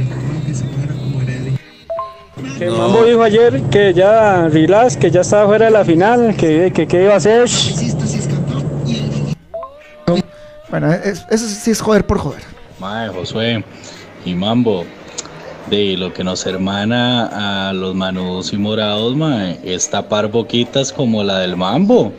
[2.58, 2.76] Que No.
[2.78, 6.86] Mambo dijo ayer que ya relax, que ya estaba fuera de la final, que que
[6.88, 7.48] qué iba a hacer.
[10.70, 12.42] Bueno, es- eso sí es joder por joder.
[12.78, 13.64] Mae, Josué
[14.24, 14.84] y Mambo,
[15.70, 21.22] de lo que nos hermana a los manudos y morados, mae, es tapar boquitas como
[21.24, 22.12] la del Mambo.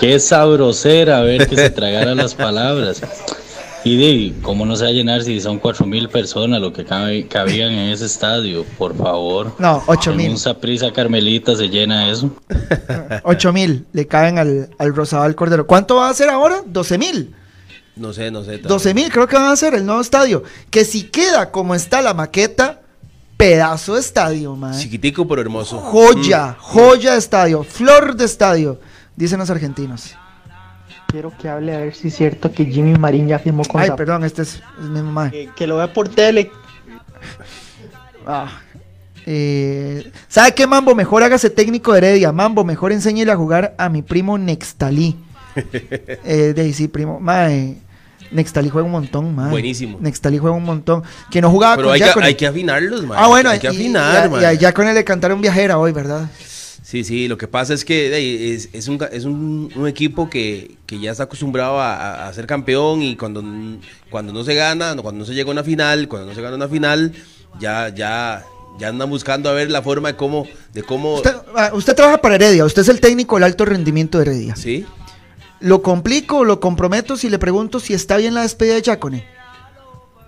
[0.00, 3.00] Qué sabrosera ver que se tragara las palabras.
[3.84, 6.84] Y de, ¿cómo no se va a llenar si son cuatro mil personas lo que
[6.84, 8.64] cabe- cabían en ese estadio?
[8.76, 9.54] Por favor.
[9.58, 10.30] No, ocho mil.
[10.30, 12.30] un Saprissa Carmelita se llena eso.
[13.22, 15.66] 8 mil le caen al, al Rosabal Cordero.
[15.66, 16.62] ¿Cuánto va a ser ahora?
[16.66, 17.34] 12 mil.
[17.96, 18.58] No sé, no sé.
[18.58, 20.42] 12 mil creo que van a ser el nuevo estadio.
[20.70, 22.82] Que si queda como está la maqueta,
[23.36, 24.76] Pedazo de estadio, mae.
[24.80, 25.78] Chiquitico pero hermoso.
[25.78, 28.80] Joya, joya de estadio, flor de estadio,
[29.14, 30.16] dicen los argentinos.
[31.10, 33.90] Quiero que hable a ver si es cierto que Jimmy Marín ya firmó con Ay,
[33.96, 35.30] perdón, este es mismo mae.
[35.30, 36.50] que, que lo vea por tele.
[38.26, 38.60] Ah.
[39.24, 40.94] Eh, ¿Sabe qué, Mambo?
[40.94, 42.30] Mejor hágase técnico de Heredia.
[42.30, 45.16] Mambo, mejor enséñele a jugar a mi primo Nextalí.
[45.56, 47.18] eh, de ahí sí, primo.
[47.20, 47.78] Mae,
[48.30, 49.50] Nextalí juega un montón, mae.
[49.50, 49.96] Buenísimo.
[50.02, 51.02] Nextalí juega un montón.
[51.30, 52.26] Que no jugaba Pero con hay que, Giacone.
[52.26, 53.16] hay que afinarlos, man.
[53.18, 54.42] Ah, bueno, hay que y- afinar, y, man.
[54.42, 56.28] y a Giacone le cantaron viajera hoy, ¿verdad?
[56.88, 60.76] Sí, sí, lo que pasa es que es, es un, es un, un equipo que,
[60.86, 63.44] que ya está acostumbrado a, a- ser campeón y cuando,
[64.08, 66.56] cuando no se gana, cuando no se llega a una final, cuando no se gana
[66.56, 67.12] una final,
[67.60, 68.42] ya, ya,
[68.78, 72.22] ya andan buscando a ver la forma de cómo, de cómo, Usted, ah, usted trabaja
[72.22, 74.56] para Heredia, usted es el técnico del alto rendimiento de Heredia.
[74.56, 74.86] sí,
[75.60, 79.26] ¿Lo complico lo comprometo si le pregunto si está bien la despedida de Giacone?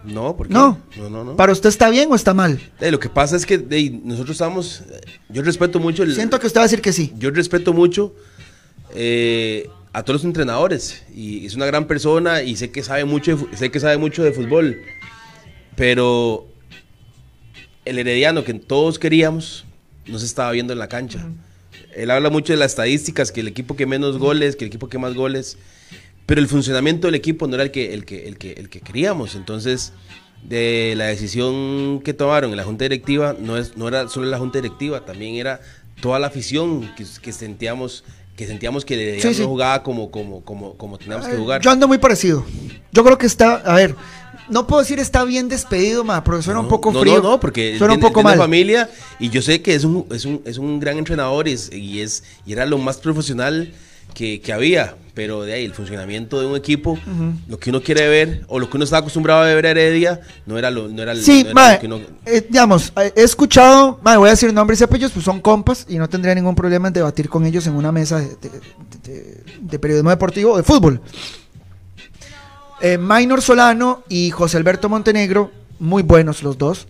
[0.05, 0.37] No.
[0.49, 0.79] No.
[0.97, 1.37] no, no, no.
[1.37, 2.61] ¿Para usted está bien o está mal?
[2.81, 3.59] Eh, lo que pasa es que
[4.03, 4.83] nosotros estamos,
[5.29, 7.13] yo respeto mucho el, Siento que usted va a decir que sí.
[7.19, 8.15] yo respeto mucho
[8.95, 13.37] eh, a todos los entrenadores y es una gran persona y sé que sabe mucho
[13.37, 14.79] de, sé que sabe mucho de fútbol
[15.77, 16.47] pero
[17.85, 19.65] el herediano que todos queríamos
[20.07, 21.29] no se estaba viendo en la cancha
[21.95, 24.89] él habla mucho de las estadísticas que el equipo que menos goles que el equipo
[24.89, 25.59] que más goles
[26.31, 28.81] pero el funcionamiento del equipo no era el que el que el que el que
[28.81, 29.93] queríamos entonces
[30.45, 34.39] de la decisión que tomaron en la junta directiva no es no era solo la
[34.39, 35.61] junta directiva también era
[36.01, 38.05] toda la afición que, que sentíamos
[38.37, 39.43] que sentíamos que Sí, sí.
[39.43, 42.47] no jugaba como como como como teníamos que jugar Yo ando muy parecido.
[42.93, 43.97] Yo creo que está, a ver,
[44.49, 47.17] no puedo decir está bien despedido, ma, porque suena un poco frío.
[47.21, 48.39] No, no, porque suena un tiene- poco tiene mal.
[48.39, 48.89] familia
[49.19, 52.01] y yo sé que es un, es un, es un gran entrenador y, es, y,
[52.01, 53.73] es, y era lo más profesional
[54.15, 56.99] que, que había, pero de ahí el funcionamiento de un equipo,
[57.47, 60.19] lo que uno quiere ver o lo que uno estaba acostumbrado a ver a Heredia,
[60.47, 62.01] no era lo, no era, el- Sí, no era ma, lo que uno...
[62.25, 65.99] eh, digamos, eh, he escuchado, voy a decir nombres y apellidos, pues son compas y
[65.99, 68.61] no tendría ningún problema en debatir con ellos en una mesa de, de-
[69.05, 71.03] de- de periodismo deportivo o de fútbol.
[72.81, 76.89] Eh, Maynor Solano y José Alberto Montenegro, muy buenos los dos,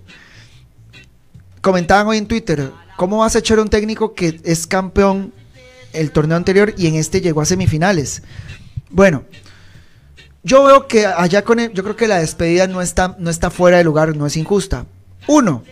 [1.61, 5.33] comentaban hoy en Twitter, ¿cómo vas a echar un técnico que es campeón
[5.92, 8.22] el torneo anterior y en este llegó a semifinales?
[8.90, 9.24] Bueno,
[10.42, 13.50] yo veo que allá con el- yo creo que la despedida no está, no está
[13.50, 14.87] fuera de lugar, no es injusta.
[15.26, 15.62] Uno,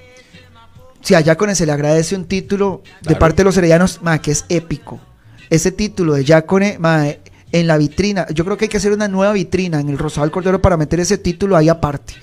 [1.00, 4.31] si allá con se le agradece un título de parte de los heredianos, ma, que
[4.33, 5.00] es épico.
[5.48, 7.07] Ese título de Yacone, ma,
[7.50, 10.31] en la vitrina, yo creo que hay que hacer una nueva vitrina en el Rosal
[10.31, 12.14] Cordero para meter ese título ahí aparte.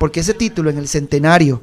[0.00, 1.62] Porque ese título en el centenario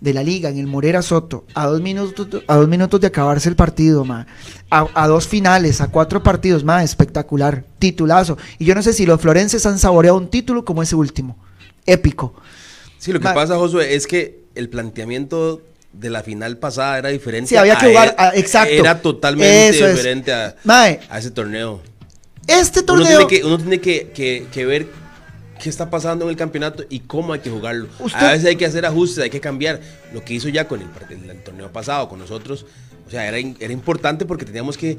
[0.00, 3.48] de la liga, en el Morera Soto, a dos minutos, a dos minutos de acabarse
[3.48, 4.26] el partido, ma,
[4.70, 8.38] a, a dos finales, a cuatro partidos, más espectacular, titulazo.
[8.58, 11.36] Y yo no sé si los florenses han saboreado un título como ese último,
[11.86, 12.34] épico.
[12.98, 17.08] Sí, lo que Ma- pasa, Josué, es que el planteamiento de la final pasada era
[17.08, 17.48] diferente.
[17.48, 18.72] Sí, había que a jugar, a- exacto.
[18.74, 20.54] Era totalmente Eso diferente a,
[21.18, 21.80] ese torneo.
[22.46, 24.86] este Uno torneo, tiene, que, uno tiene que, que- que ver
[25.58, 27.88] qué está pasando en el campeonato y cómo hay que jugarlo.
[27.98, 29.80] Usted- A veces hay que hacer ajustes, hay que cambiar.
[30.12, 32.64] Lo que hizo ya con el, el- torneo pasado, con nosotros,
[33.06, 34.98] o sea, era, era importante porque teníamos que...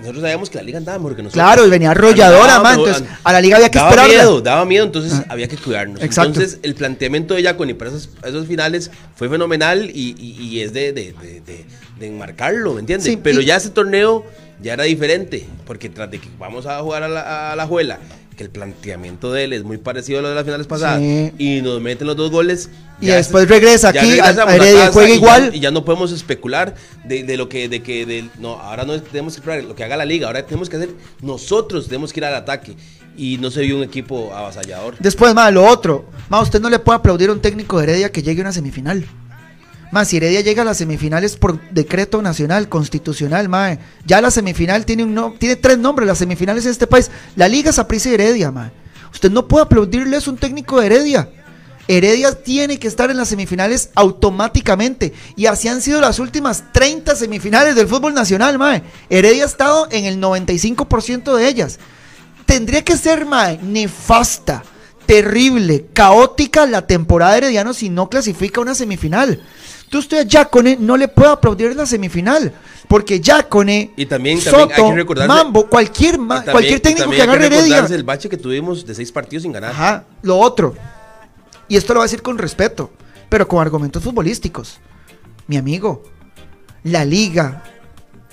[0.00, 1.42] Nosotros sabíamos que la liga andaba mejor que nosotros.
[1.42, 4.14] Claro, venía arrolladora, man, entonces, a la liga había que daba esperarla.
[4.14, 6.02] miedo, daba miedo, entonces había que cuidarnos.
[6.02, 6.32] Exacto.
[6.40, 10.74] Entonces, el planteamiento de Yaconi para esos, esos finales fue fenomenal y, y- y es
[10.74, 11.64] de, de, de- de-
[11.98, 13.06] de enmarcarlo, ¿me entiendes?
[13.10, 14.26] Sí, Pero y- ya ese torneo
[14.60, 18.00] ya era diferente, porque tras de que vamos a jugar a la, a la Juela,
[18.34, 21.32] que el planteamiento de él es muy parecido a lo de las finales pasadas, Sí.
[21.38, 22.68] y nos meten los dos goles.
[23.00, 25.50] Y ya después es- regresa aquí, a Heredia, juega y ya- igual.
[25.54, 29.00] y ya no podemos especular de, de lo que, de que, de- no, ahora no
[29.02, 32.20] tenemos que esperar lo que haga la liga, ahora tenemos que hacer, nosotros tenemos que
[32.20, 32.76] ir al ataque,
[33.16, 34.96] y no se vio un equipo avasallador.
[34.98, 38.10] Después, más lo otro, más usted no le puede aplaudir a un técnico de Heredia
[38.12, 39.04] que llegue a una semifinal.
[39.94, 43.78] Más si Heredia llega a las semifinales por decreto nacional, constitucional, mae.
[44.04, 47.12] Ya la semifinal tiene un no- tiene tres nombres, las semifinales en este país.
[47.36, 48.72] La Liga Saprissa y Heredia, mae.
[49.12, 51.28] Usted no puede aplaudirle un técnico de Heredia.
[51.86, 55.12] Heredia tiene que estar en las semifinales automáticamente.
[55.36, 58.82] Y así han sido las últimas 30 semifinales del fútbol nacional, mae.
[59.08, 61.78] Heredia ha estado en el 95% de ellas.
[62.46, 64.64] Tendría que ser, mae, nefasta,
[65.06, 69.40] terrible, caótica la temporada de Herediano si no clasifica una semifinal.
[69.94, 72.52] Entonces usted a Yacone no le puede aplaudir en la semifinal.
[72.88, 77.10] Porque Yacone, Y también, también hay Soto, que Mambo, cualquier, ma- Y también- cualquier técnico
[77.10, 77.78] que agarre Heredia.
[77.88, 79.70] el bache que tuvimos de seis partidos sin ganar.
[79.70, 80.74] Ajá, lo otro.
[81.68, 82.90] Y esto lo voy a decir con respeto,
[83.28, 84.80] pero con argumentos futbolísticos.
[85.46, 86.02] Mi amigo,
[86.82, 87.62] la liga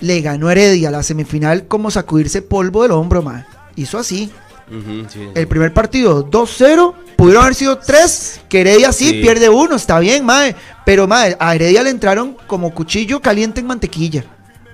[0.00, 3.46] le ganó a Heredia la semifinal como sacudirse polvo del hombro, ma.
[3.76, 4.32] Hizo así.
[5.08, 5.28] Sí.
[5.34, 9.20] El primer partido 2-0, pudieron haber sido 3, que Heredia sí, Sí.
[9.22, 10.56] pierde uno, está bien, mae.
[10.86, 14.24] Pero mae, a Heredia le entraron como cuchillo caliente en mantequilla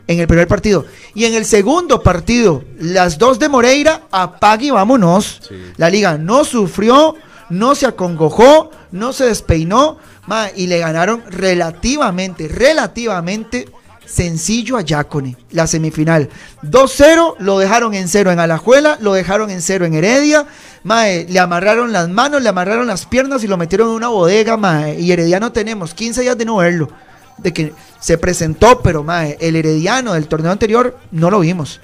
[0.07, 0.87] en el primer partido.
[1.15, 5.43] Y en el segundo partido, las dos de Moreira, apague y vámonos.
[5.77, 7.15] La liga no sufrió,
[7.51, 13.69] no se acongojó, no se despeinó, mae, y le ganaron relativamente, relativamente
[14.09, 16.29] sencillo a Yacone, la semifinal.
[16.63, 20.47] 2-0, lo dejaron en cero en Alajuela, lo dejaron en cero en Heredia.
[20.83, 24.57] Mae, le amarraron las manos, le amarraron las piernas y lo metieron en una bodega,
[24.57, 24.99] mae.
[24.99, 26.89] Y Herediano tenemos 15 días de no verlo.
[27.37, 31.81] De que se presentó, pero mae, el Herediano del torneo anterior no lo vimos.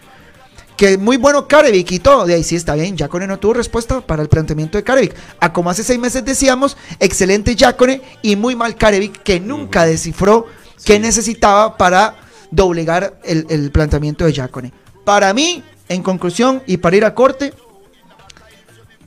[0.77, 2.25] Que muy bueno Carevic y todo.
[2.25, 2.97] De ahí sí está bien.
[2.97, 5.15] Yacone no tuvo respuesta para el planteamiento de Carevic.
[5.39, 10.47] A como hace seis meses decíamos, excelente Yacone y muy mal Carevic que nunca descifró
[10.85, 12.17] qué necesitaba para
[12.51, 14.73] doblegar el, el planteamiento de Yacone.
[15.05, 17.53] Para mí, en conclusión y para ir a corte,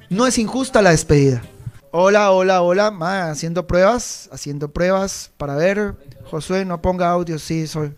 [0.10, 1.42] no es injusta la despedida.
[1.92, 2.92] Hola, hola, hola.
[2.92, 5.96] Ma, haciendo pruebas, haciendo pruebas para ver.
[6.30, 7.96] Josué, no ponga audio, sí, soy.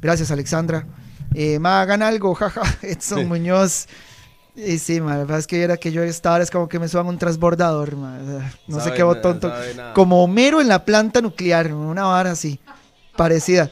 [0.00, 0.86] Gracias, Alexandra.
[1.34, 2.62] Eh, ma, hagan algo, jaja.
[2.82, 3.88] Edson Muñoz.
[4.54, 6.88] Y sí, ma, la verdad es que era que yo estaba, es como que me
[6.88, 8.18] suban un transbordador, ma.
[8.66, 9.40] No sé qué botón.
[9.42, 9.94] nada.
[9.94, 12.60] Como Homero en la planta nuclear, una vara así,
[13.16, 13.70] parecida.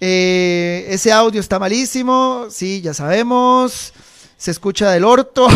[0.00, 3.92] Eh, ese audio está malísimo, sí, ya sabemos.
[4.36, 5.48] Se escucha del orto.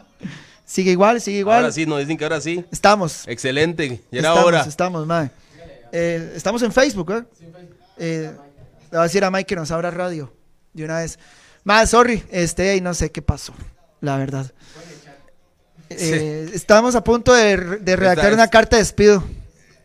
[0.64, 1.58] sigue igual, sigue igual.
[1.58, 2.64] Ahora sí, nos dicen que ahora sí.
[2.72, 3.28] Estamos.
[3.28, 4.02] Excelente.
[4.10, 4.60] Ya era estamos, hora.
[4.62, 5.30] Estamos, mae.
[5.92, 7.24] Eh, estamos en Facebook, ¿eh?
[7.98, 10.32] Eh, le voy a decir a Mike que nos abra radio
[10.72, 11.18] de una vez.
[11.62, 13.54] Más, sorry, este, y no sé qué pasó,
[14.00, 14.50] la verdad.
[15.90, 19.22] Eh, Estamos a punto de, de redactar una carta de despido.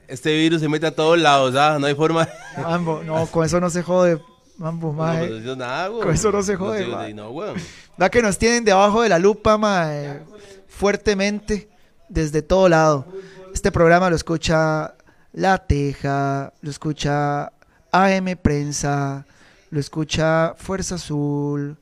[0.09, 1.77] Este virus se mete a todos lados, ¿ah?
[1.79, 2.27] No hay forma.
[2.57, 4.21] Mambo, no, con eso no se jode.
[4.57, 5.41] Mambo, No, mae.
[5.43, 6.03] yo nada, güey.
[6.03, 7.13] Con eso no se jode, No, mae.
[7.13, 7.53] no, güey.
[8.01, 10.21] Va que nos tienen debajo de la lupa, mae,
[10.67, 11.69] fuertemente,
[12.09, 13.05] desde todo lado.
[13.53, 14.95] Este programa lo escucha
[15.33, 17.51] La Teja, lo escucha
[17.91, 19.25] AM Prensa,
[19.69, 21.77] lo escucha Fuerza Azul,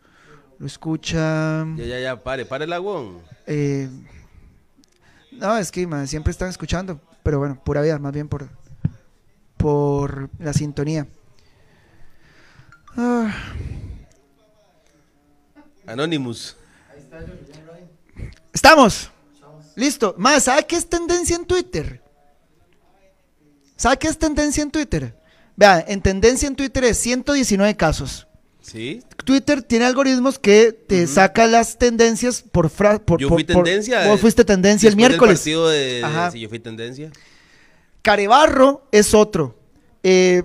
[0.60, 1.66] lo escucha...
[1.76, 3.20] Ya, ya, ya, pare, pare el agüón.
[3.46, 3.90] eh,
[5.32, 8.48] no, es que siempre están escuchando, pero bueno, pura vida, más bien por,
[9.58, 11.08] por la sintonía.
[12.96, 13.36] Ah.
[15.86, 16.56] Anonymous.
[18.54, 19.12] Estamos.
[19.76, 20.16] Listo.
[20.18, 22.02] Más, ¿sabe qué es tendencia en Twitter?
[23.76, 25.14] ¿Sabe qué es tendencia en Twitter?
[25.58, 28.26] Vea, en tendencia en Twitter es 119 casos.
[28.70, 29.02] ¿Sí?
[29.24, 34.06] Twitter tiene algoritmos que te saca las tendencias por fra por, Yo fui por- tendencia.
[34.08, 35.40] Vos fuiste tendencia el miércoles.
[35.40, 36.32] partido de, Ajá.
[36.32, 37.10] sí, yo fui tendencia.
[38.02, 39.56] Carebarro es otro.
[40.04, 40.44] Eh,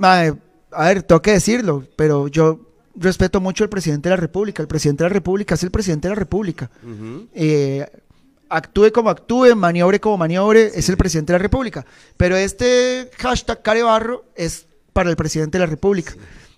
[0.00, 2.60] a ver, tengo que decirlo, pero yo
[2.94, 4.62] respeto mucho al presidente de la República.
[4.62, 6.70] El presidente de la República es el presidente de la República.
[7.34, 7.86] Eh,
[8.48, 11.84] actúe como actúe, maniobre como maniobre, es el presidente de la República.
[12.16, 16.14] Pero este hashtag Carebarro es para el presidente de la República.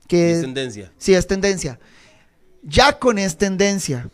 [0.09, 0.93] Que, Es tendencia.
[0.99, 1.79] Sí, es tendencia.
[2.63, 4.09] Ya con es tendencia.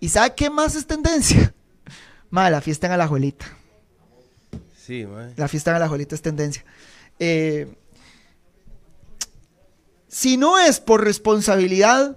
[0.00, 1.54] ¿Y sabe qué más es tendencia?
[2.30, 3.46] Madre, la fiesta en Alajuelita.
[4.76, 5.32] Sí, mae.
[5.36, 6.64] La fiesta en Alajuelita es tendencia.
[7.18, 7.74] Eh,
[10.08, 12.16] si no es por responsabilidad,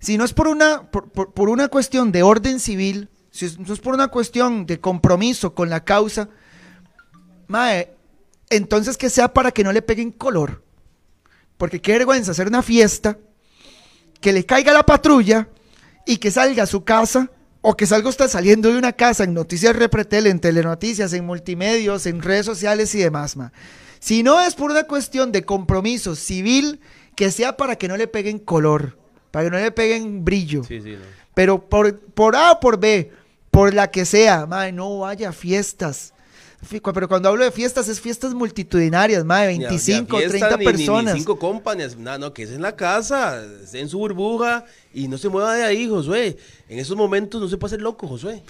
[0.00, 3.58] si no es por una, por, por- por una cuestión de orden civil, si es-
[3.58, 6.28] no es por una cuestión de compromiso con la causa,
[7.46, 7.94] mae,
[8.50, 10.64] entonces que sea para que no le peguen color.
[11.60, 13.18] Porque qué vergüenza hacer una fiesta,
[14.22, 15.46] que le caiga la patrulla
[16.06, 19.34] y que salga a su casa, o que salga usted saliendo de una casa en
[19.34, 23.52] Noticias Repretel, en Telenoticias, en multimedios, en redes sociales y demás, ma.
[23.98, 26.80] Si no es por una cuestión de compromiso civil,
[27.14, 28.96] que sea para que no le peguen color,
[29.30, 30.64] para que no le peguen brillo.
[30.64, 31.04] Sí, sí, no.
[31.34, 33.12] Pero por, por A o por B,
[33.50, 36.14] por la que sea, madre, no vaya a fiestas.
[36.68, 40.56] Pero cuando hablo de fiestas, es fiestas multitudinarias, Ni a- 25, ni a fiesta, 30
[40.56, 41.14] ni- ni- personas.
[41.14, 43.98] Ni, cinco compas, ni a- nada, no, que es en la casa, esté en su
[43.98, 46.36] burbuja y no se mueva de ahí, Josué.
[46.68, 48.42] En esos momentos no se puede ser loco, Josué.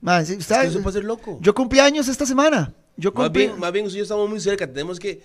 [0.00, 0.66] Madre, sí, Es que ¿sabe?
[0.66, 1.38] no se puede ser loco.
[1.40, 2.72] Yo cumplí años esta semana.
[2.96, 3.46] Yo Más cumplí.
[3.46, 4.66] bien, más bien, usted y yo estamos muy cerca.
[4.66, 5.22] Tenemos que.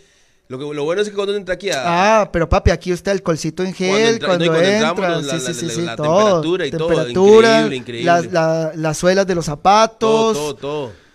[0.47, 2.21] Lo, que, lo bueno es que cuando entra aquí a.
[2.21, 5.25] Ah, pero papi, aquí está el colcito en Cuando gel, entra- cuando, no, entra, entramos,
[5.25, 6.41] la- sí, la- sí, la- sí, la todo.
[6.41, 8.05] temperatura y todo, increíble, increíble.
[8.05, 9.99] Las, la- las suelas de los zapatos.
[9.99, 11.06] todo, todo, todo.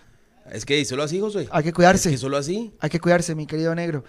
[0.53, 1.47] Es que solo así, Josué.
[1.51, 2.09] Hay que cuidarse.
[2.09, 2.71] Es que solo así.
[2.79, 4.03] Hay que cuidarse, mi querido negro.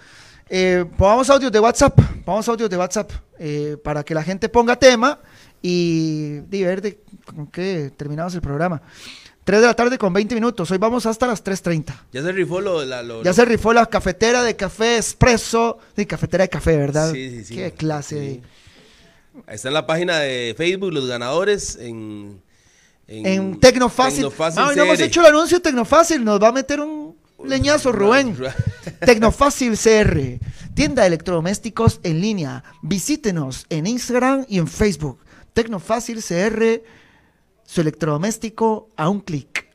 [0.51, 1.99] Eh, pongamos audios de WhatsApp.
[2.25, 5.19] Pongamos audios de WhatsApp eh, para que la gente ponga tema
[5.63, 8.83] y, y ver de con qué terminamos el programa.
[9.45, 10.71] 3 de la tarde con 20 minutos.
[10.71, 11.95] Hoy vamos hasta las 3.30.
[12.13, 12.85] Ya se rifó lo.
[12.85, 15.79] La, lo- Ya lo- se rifó la cafetera de café expreso.
[15.97, 17.11] Sí, cafetera de café, ¿verdad?
[17.13, 17.55] Sí, sí, sí.
[17.57, 18.21] Qué clase.
[18.21, 18.43] Sí.
[19.49, 21.77] Está en la página de Facebook, los ganadores.
[21.77, 22.41] En,
[23.07, 24.25] En, Tecnofácil.
[24.25, 26.25] Tecnofácil No, no hemos hecho el anuncio de Tecnofácil.
[26.25, 28.37] Nos va a meter un leñazo, Rubén.
[29.01, 30.41] Tecnofácil CR.
[30.75, 32.65] Tienda de electrodomésticos en línea.
[32.83, 35.19] Visítenos en Instagram y en Facebook.
[35.53, 36.83] Tecnofácil CR.
[37.65, 39.67] Su electrodoméstico a un clic.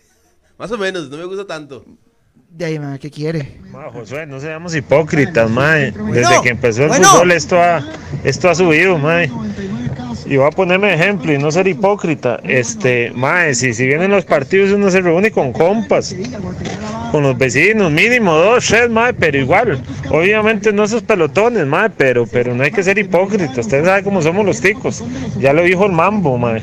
[0.58, 1.84] Más o menos, no me gusta tanto.
[2.50, 3.60] De ahí, ma, ¿qué quiere?
[3.70, 5.92] Ma, Josué, no seamos hipócritas, mae.
[5.92, 7.08] Desde que empezó el bueno.
[7.10, 7.84] fútbol esto ha,
[8.24, 9.30] esto ha subido, mae.
[10.26, 12.40] Y voy a ponerme ejemplo y no ser hipócrita.
[12.44, 16.14] Este, mae, si, si vienen los partidos uno se reúne con compas,
[17.10, 19.80] con los vecinos, mínimo dos, tres, mae, pero igual.
[20.10, 23.60] Obviamente no esos pelotones, mae, pero, pero no hay que ser hipócrita.
[23.60, 25.02] Usted sabe cómo somos los ticos.
[25.38, 26.62] Ya lo dijo el mambo, mae.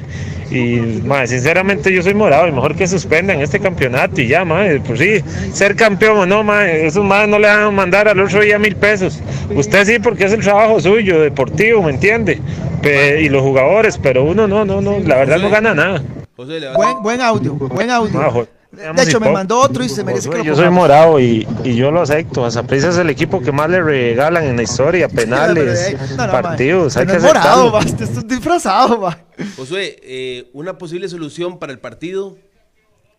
[0.52, 4.80] Y, mae, sinceramente yo soy morado y mejor que suspendan este campeonato y ya, mae.
[4.80, 8.20] Pues sí, ser campeón o no, mae, esos mae no le van a mandar al
[8.20, 9.20] otro día mil pesos.
[9.54, 12.40] Usted sí, porque es el trabajo suyo, deportivo, ¿me entiende?
[12.86, 16.04] Pe- y los jugadores, pero uno no, no, no, la verdad no gana nada.
[16.36, 18.48] José, le va- Buen, buen audio, buen audio.
[18.72, 21.76] De hecho, me mandó otro y se merece que lo Yo soy morado y, y
[21.76, 22.44] yo lo acepto.
[22.44, 26.32] A Saprissa es el equipo que más le regalan en la historia, penales, No, no,
[26.34, 26.98] partidos.
[26.98, 27.98] hay no que es morado, aceptarlo.
[27.98, 29.18] ma, este es disfrazado, ma.
[29.56, 32.38] Josué, eh, una posible solución para el partido.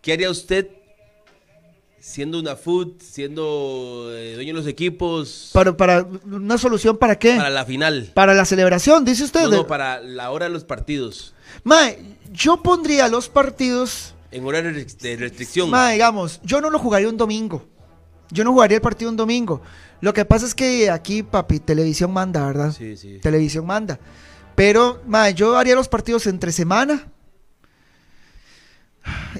[0.02, 0.68] ¿Qué haría usted
[2.06, 5.50] siendo una food, siendo eh, dueño de los equipos?
[5.52, 7.34] Para, para una solución para qué?
[7.36, 8.12] Para la final.
[8.14, 9.42] Para la celebración, dice usted.
[9.44, 11.34] No, no, para la hora de los partidos.
[11.64, 11.98] Mae,
[12.32, 14.14] yo pondría los partidos.
[14.30, 15.68] En horario de restric- de restricción.
[15.70, 17.64] Mae, digamos, yo no lo jugaría un domingo.
[18.30, 19.60] Yo no jugaría el partido un domingo.
[20.00, 22.72] Lo que pasa es que aquí, papi, televisión manda, ¿verdad?
[22.76, 23.18] Sí, sí.
[23.20, 23.98] Televisión manda.
[24.54, 27.08] Pero, mae, yo haría los partidos entre semana.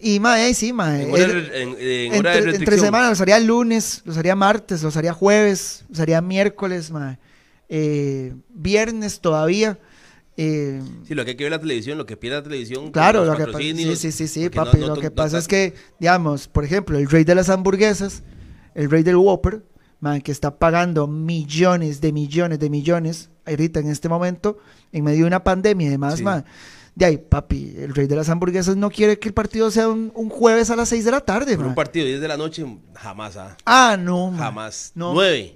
[0.02, 1.04] Y, mae, sí, mae.
[1.04, 2.80] En hora el- de- en- en hora de entre, entre restricción.
[2.86, 7.18] semana los haría lunes, los haría martes, los haría jueves, los haría miércoles, mae.
[7.68, 9.78] Eh, viernes todavía.
[10.36, 12.92] Eh, Sí, lo que hay que ver la televisión, lo que pierde la televisión.
[12.92, 14.78] Claro, lo que pasa, sí, sí, sí, sí, porque no- papi.
[14.80, 18.22] no lo que no pasa es que, digamos, por ejemplo, el rey de las hamburguesas,
[18.74, 19.62] el rey del Whopper,
[19.98, 24.58] man, que está pagando millones de millones de millones ahorita en este momento,
[24.92, 26.22] en medio de una pandemia y demás, Sí.
[26.22, 26.44] man.
[26.96, 30.10] De ahí, papi, el rey de las hamburguesas no quiere que el partido sea un,
[30.14, 31.68] un jueves a las 6 de la tarde, Pero man.
[31.68, 33.54] un partido 10 de la noche, jamás, ah.
[33.66, 34.40] Ah, no, man.
[34.40, 34.92] Jamás.
[34.94, 35.12] No.
[35.12, 35.54] 9.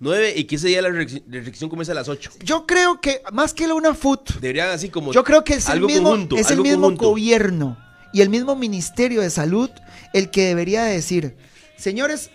[0.00, 2.32] 9 y que ese día la restricción- la comienza a las 8.
[2.42, 5.12] Yo creo que, más que una foot, Deberían así como.
[5.12, 7.08] Yo creo que es el mismo, conjunto, es el mismo conjunto.
[7.10, 7.78] gobierno
[8.12, 9.70] y el mismo Ministerio de Salud
[10.12, 11.36] el que debería de decir,
[11.76, 12.30] señores,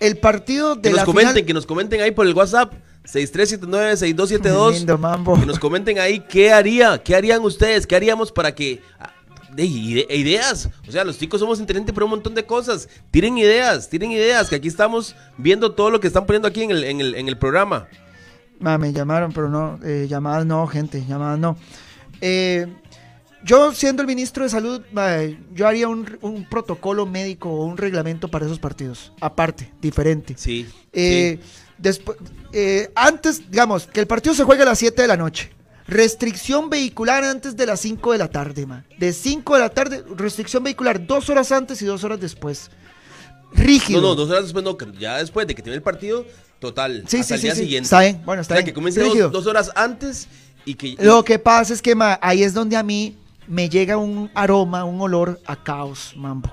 [0.00, 1.46] el partido de Que nos la comenten, final...
[1.46, 2.74] que nos comenten ahí por el WhatsApp.
[3.12, 4.72] 6379-6272.
[4.72, 5.38] Lindo, mambo.
[5.38, 8.80] Que nos comenten ahí qué haría, qué harían ustedes, qué haríamos para que.
[8.98, 9.12] ah,
[9.54, 10.68] De ide- ideas.
[10.86, 12.88] O sea, los chicos somos inteligentes por un montón de cosas.
[13.10, 16.70] Tiren ideas, tiren ideas, que aquí estamos viendo todo lo que están poniendo aquí en
[16.70, 17.88] el, en el, en el programa.
[18.60, 21.56] Ma, me llamaron, pero no, eh, llamadas no, gente, llamadas no.
[22.20, 22.66] Eh,
[23.44, 24.82] yo siendo el ministro de salud,
[25.54, 30.34] yo haría un, un protocolo médico o un reglamento para esos partidos, aparte, diferente.
[30.36, 30.66] Sí.
[30.92, 31.38] Eh,
[32.52, 35.50] eh, antes, digamos, que el partido se juegue a las 7 de la noche.
[35.86, 38.84] Restricción vehicular antes de las 5 de la tarde, man.
[38.98, 42.70] De 5 de la tarde, restricción vehicular dos horas antes y dos horas después.
[43.52, 44.00] Rígido.
[44.02, 46.26] No, no, dos horas después no, ya después de que termine el partido,
[46.58, 47.04] total.
[47.06, 47.60] Sí, hasta sí, el día sí.
[47.62, 47.84] siguiente.
[47.84, 48.66] Está bien, bueno, está O sea, bien.
[48.66, 49.30] que comience dos, Rígido.
[49.30, 50.28] dos horas antes
[50.66, 50.96] y que.
[51.00, 53.16] Lo que pasa es que ma, ahí es donde a mí
[53.46, 56.52] me llega un aroma, un olor a caos, mambo.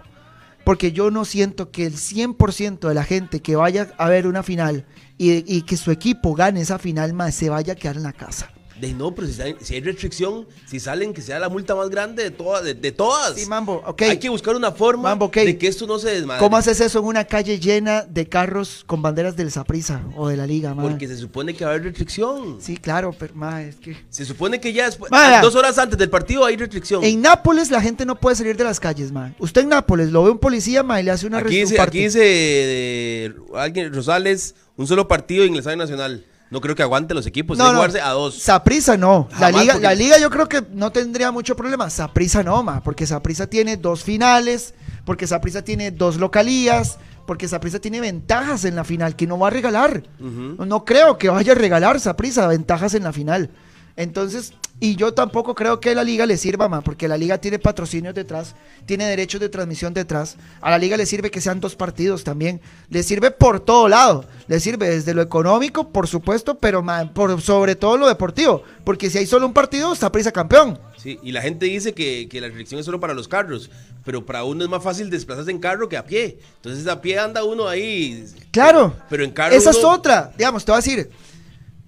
[0.63, 4.41] Porque yo no siento que el 100% de la gente que vaya a ver una
[4.41, 4.85] final
[5.17, 8.13] y, y que su equipo gane esa final, ma, se vaya a quedar en la
[8.13, 8.51] casa.
[8.79, 11.89] De no, pero si, salen- si hay restricción, si salen, que sea la multa más
[11.89, 13.33] grande de, todas de, de todas.
[13.35, 14.01] Sí, mambo, ok.
[14.01, 16.41] Hay que buscar una forma Mambo, de que esto no se desmadre.
[16.41, 20.35] ¿Cómo haces eso en una calle llena de carros con banderas del Saprisa o de
[20.35, 20.81] la Liga, ma?
[20.83, 22.57] Porque se supone que va a haber restricción.
[22.59, 23.95] Sí, claro, pero ma, es que...
[24.09, 25.39] Se supone que ya después, Vaya.
[25.39, 27.01] dos horas antes del partido hay restricción.
[27.01, 29.33] En Nápoles la gente no puede salir de las calles, ma.
[29.39, 31.99] Usted en Nápoles lo ve un policía, ma, y le hace una aquí dice, aquí
[31.99, 36.25] dice eh, alguien, Rosales, un solo partido en el Estadio Nacional.
[36.51, 37.73] No creo que aguante los equipos, No, no.
[37.75, 38.37] jugarse a dos.
[38.37, 39.27] Saprisa no.
[39.39, 41.89] La liga, porque- la liga yo creo que no tendría mucho problema.
[41.89, 47.79] Saprisa no, ma, porque Saprisa tiene dos finales, porque Saprisa tiene dos localías, porque Saprisa
[47.79, 50.03] tiene ventajas en la final que no va a regalar.
[50.19, 53.49] No creo que vaya a regalar Saprisa ventajas en la final.
[53.97, 57.59] Entonces, y yo tampoco creo que la liga le sirva más, porque la liga tiene
[57.59, 60.35] patrocinios detrás, tiene derechos de transmisión detrás.
[60.59, 62.59] A la liga le sirve que sean dos partidos también.
[62.89, 64.25] Le sirve por todo lado.
[64.47, 66.83] Le sirve desde lo económico, por supuesto, pero
[67.13, 68.63] por sobre todo lo deportivo.
[68.83, 70.77] Porque si hay solo un partido, Saprisa campeón.
[70.97, 73.69] Sí, y la gente dice que, que la restricción es solo para los carros,
[74.03, 76.39] pero para uno es más fácil desplazarse en carro que a pie.
[76.57, 78.25] Entonces a pie anda uno ahí.
[78.51, 78.93] Claro.
[79.09, 80.33] Pero en carro Esa es otra.
[80.37, 81.09] Digamos, te voy a decir.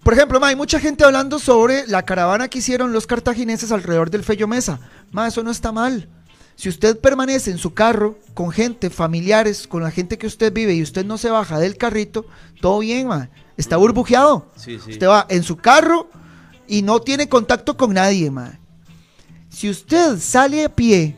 [0.07, 4.09] Por ejemplo, ma, hay mucha gente hablando sobre la caravana que hicieron los cartagineses alrededor
[4.09, 4.79] del Fello Mesa.
[5.11, 6.07] Ma, eso no está mal.
[6.55, 10.73] Si usted permanece en su carro con gente, familiares, con la gente que usted vive
[10.75, 12.25] y usted no se baja del carrito,
[12.61, 13.29] todo bien, ma.
[13.57, 14.49] Está burbujeado.
[14.55, 14.91] Sí, sí.
[14.91, 16.09] Usted va en su carro
[16.69, 18.59] y no tiene contacto con nadie, ma.
[19.49, 21.17] Si usted sale a pie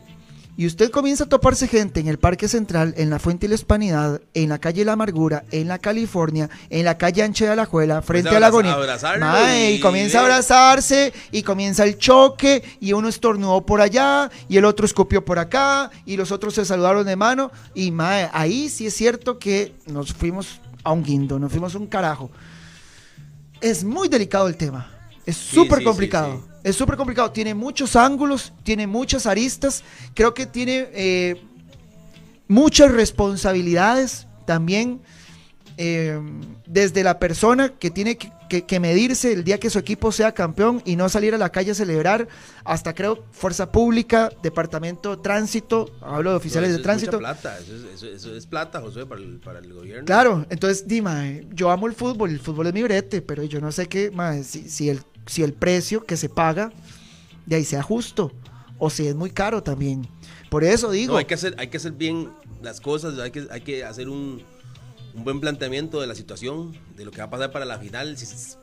[0.60, 3.54] y usted comienza a toparse gente en el Parque Central, en la Fuente de la
[3.54, 8.02] Hispanidad, en la calle La Amargura, en la California, en la calle Ancha de Alajuela,
[8.02, 8.76] frente a la agonía,
[9.18, 14.30] mae, y, y- comienza a abrazarse y comienza el choque y uno estornudó por allá
[14.50, 18.28] y el otro escupió por acá y los otros se saludaron de mano y mae,
[18.34, 22.30] ahí sí es cierto que nos fuimos a un guindo, nos fuimos a un carajo.
[23.62, 24.90] Es muy delicado el tema.
[25.24, 26.42] Es súper sí, sí, complicado.
[26.44, 26.49] sí.
[26.62, 27.30] Es súper complicado.
[27.30, 29.82] Tiene muchos ángulos, tiene muchas aristas.
[30.14, 31.40] Creo que tiene eh,
[32.48, 35.00] muchas responsabilidades también.
[35.82, 36.20] eh,
[36.66, 40.32] desde la persona que tiene que, que- que medirse el día que su equipo sea
[40.32, 42.28] campeón y no salir a la calle a celebrar,
[42.64, 47.12] hasta creo Fuerza Pública, Departamento de Tránsito, hablo de oficiales No, de es tránsito.
[47.18, 50.04] mucha plata, eso es, eso- eso es plata, José, para el, para el gobierno.
[50.04, 53.72] Claro, entonces, dime, yo amo el fútbol, el fútbol es mi brete, pero yo no
[53.72, 55.00] sé qué, mae, si, si, el,
[55.30, 56.72] si el precio que se paga
[57.46, 58.32] de ahí sea justo
[58.78, 60.08] o si es muy caro también.
[60.50, 62.30] Por eso digo, No, hay que hacer, hay que hacer bien
[62.62, 64.42] las cosas, hay que, hay que hacer un,
[65.14, 68.16] un buen planteamiento de la situación, de lo que va a pasar para la final.
[68.18, 68.58] si es-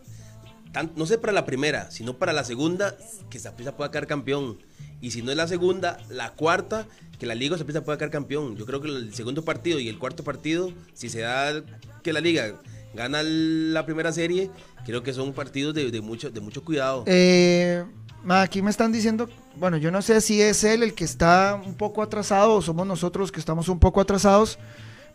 [0.74, 2.98] tan- no sé para la primera, sino para la segunda,
[3.30, 4.58] que Saprissa pueda quedar campeón.
[5.00, 6.86] Y si no es la segunda, la cuarta,
[7.20, 8.58] que la Liga Saprissa pueda quedar campeón.
[8.58, 11.64] Yo creo que el segundo partido y el cuarto partido, si se da
[12.04, 12.60] que la Liga
[12.98, 14.52] gana la primera serie,
[14.86, 17.04] creo que son partidos de, de mucho, de mucho cuidado.
[17.06, 17.86] eh,
[18.24, 21.60] ma, aquí me están diciendo, bueno, yo no sé si es él el que está
[21.66, 24.58] un poco atrasado o somos nosotros los que estamos un poco atrasados.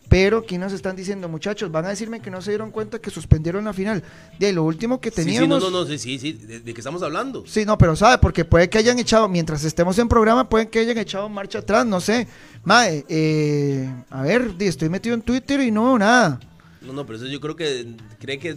[0.09, 3.09] Pero aquí nos están diciendo, muchachos, van a decirme que no se dieron cuenta que
[3.09, 4.03] suspendieron la final.
[4.37, 5.63] De lo último que Sí, sí, teníamos.
[5.63, 7.45] no, no, no, sí, sí, sí, ¿de, de qué estamos hablando?
[7.47, 10.79] Sí, no, pero sabe, porque puede que hayan echado, mientras estemos en programa, pueden que
[10.79, 12.27] hayan echado marcha atrás, no sé.
[12.65, 16.37] Mae, eh, a ver, estoy metido en Twitter y no veo nada.
[16.85, 18.55] No, no, pero eso yo creo que cree que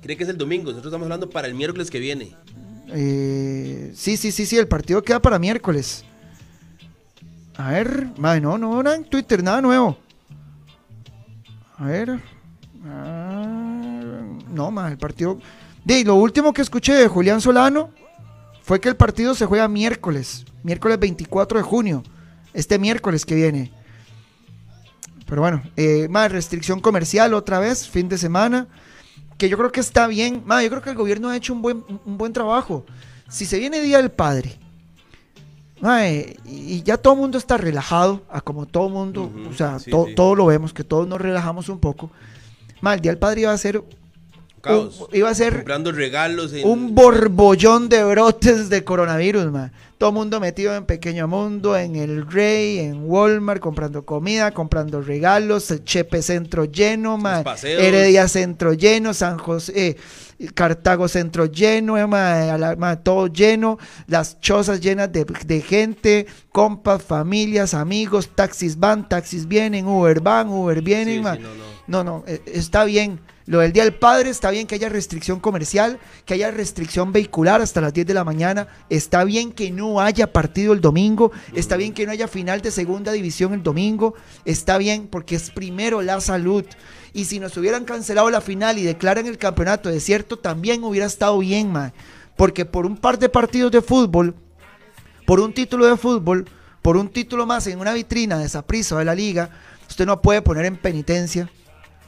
[0.00, 0.70] cree que es el domingo.
[0.70, 2.34] Nosotros estamos hablando para el miércoles que viene.
[2.88, 6.04] Eh, sí, sí, sí, sí, el partido queda para miércoles.
[7.56, 9.98] A ver, mae, no, no nada en Twitter, nada nuevo.
[11.78, 12.20] A ver.
[12.84, 15.38] ah, no, mae, el partido.
[15.84, 17.90] Di, lo último que escuché de Julián Solano
[18.62, 22.02] fue que el partido se juega miércoles, miércoles 24 de junio,
[22.54, 23.72] este miércoles que viene.
[25.32, 28.66] Pero bueno, eh, más restricción comercial otra vez, fin de semana,
[29.38, 30.42] que yo creo que está bien.
[30.44, 32.84] Ma, yo creo que el gobierno ha hecho un buen, un buen trabajo.
[33.30, 34.58] Si se viene Día del Padre,
[35.80, 39.54] ma, eh, y ya todo el mundo está relajado, a como todo el mundo, o
[39.54, 40.14] sea, sí, to- sí.
[40.14, 42.10] todo lo vemos, que todos nos relajamos un poco.
[42.82, 43.82] Ma, el Día del Padre iba a ser
[44.60, 45.00] Caos.
[45.10, 46.52] un- iba a ser Comprando regalos.
[46.52, 49.72] En, un borbollón de brotes de coronavirus, man.
[50.02, 55.72] Todo mundo metido en Pequeño Mundo, en El Rey, en Walmart, comprando comida, comprando regalos,
[55.84, 57.16] Chepe Centro lleno.
[57.86, 59.96] Heredia Centro lleno, San José,
[60.40, 63.78] eh, Cartago Centro lleno, eh, ma, a la- ma, todo lleno,
[64.08, 70.48] las chozas llenas de, de gente, compas, familias, amigos, taxis van, taxis vienen, Uber van,
[70.48, 71.36] Uber vienen, Sí, ma.
[71.36, 71.71] sí, no, no.
[71.92, 73.20] No, no, eh, está bien.
[73.44, 77.60] Lo del Día del Padre está bien que haya restricción comercial, que haya restricción vehicular
[77.60, 78.66] hasta las 10 de la mañana.
[78.88, 81.32] Está bien que no haya partido el domingo.
[81.54, 84.14] Está bien que no haya final de segunda división el domingo.
[84.46, 86.64] Está bien porque es primero la salud.
[87.12, 91.38] Y si nos hubieran cancelado la final y declaran el campeonato desierto, también hubiera estado
[91.40, 91.92] bien, man.
[92.38, 94.34] Porque por un par de partidos de fútbol,
[95.26, 96.48] por un título de fútbol,
[96.80, 99.50] por un título más en una vitrina de Saprissa o de la liga,
[99.90, 101.50] usted no puede poner en penitencia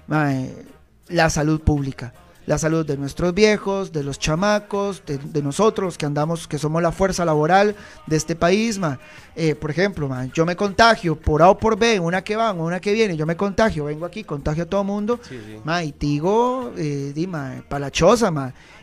[0.07, 2.13] la salud pública.
[2.47, 6.83] La salud de nuestros viejos, de los chamacos, de, de nosotros que andamos, que somos
[6.83, 7.75] la fuerza laboral
[8.07, 8.79] de este país.
[8.79, 8.99] ma.
[9.35, 12.53] Eh, por ejemplo, ma, yo me contagio por A o por B, una que va,
[12.53, 15.19] una que viene, yo me contagio, vengo aquí, contagio a todo mundo.
[15.27, 15.59] Sí, sí.
[15.65, 18.31] Ma, y digo, eh, di, ma, pa' la choza,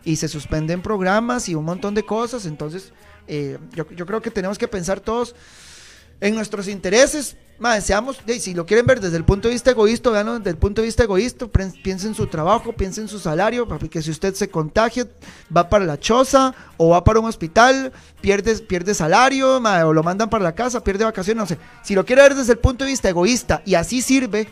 [0.04, 2.48] y se suspenden programas y un montón de cosas.
[2.48, 2.94] Entonces,
[3.28, 5.36] eh, yo, yo creo que tenemos que pensar todos
[6.22, 7.36] en nuestros intereses.
[7.60, 10.58] Ma, seamos, si lo quieren ver desde el punto de vista egoísta, veanlo desde el
[10.58, 11.48] punto de vista egoísta,
[11.84, 15.08] piensen en su trabajo, piensen en su salario, porque si usted se contagia,
[15.56, 20.30] va para la choza o va para un hospital, pierde, pierde salario, o lo mandan
[20.30, 21.60] para la casa, pierde vacaciones, no sé.
[21.84, 24.48] Si lo quiere ver desde el punto de vista egoísta y así sirve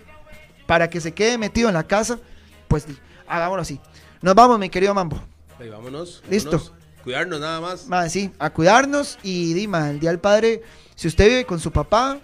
[0.67, 2.19] para que se quede metido en la casa,
[2.67, 2.85] pues
[3.27, 3.79] hagámoslo así.
[4.21, 5.19] Nos vamos, mi querido Mambo.
[5.59, 6.21] Ahí, vámonos.
[6.29, 6.61] Listo.
[7.03, 7.87] Cuidarnos nada más.
[7.87, 10.63] Ma, sí, a cuidarnos y Dima, el día del padre,
[10.95, 12.19] si usted vive con su papá,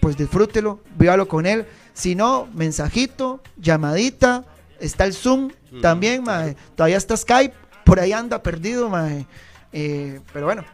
[0.00, 1.66] pues disfrútelo, vívalo con él.
[1.92, 4.44] Si no, mensajito, llamadita,
[4.80, 5.50] está el Zoom
[5.80, 6.56] también, mae.
[6.74, 7.54] Todavía está Skype,
[7.84, 9.26] por ahí anda perdido, mae.
[9.72, 10.64] Eh, pero bueno,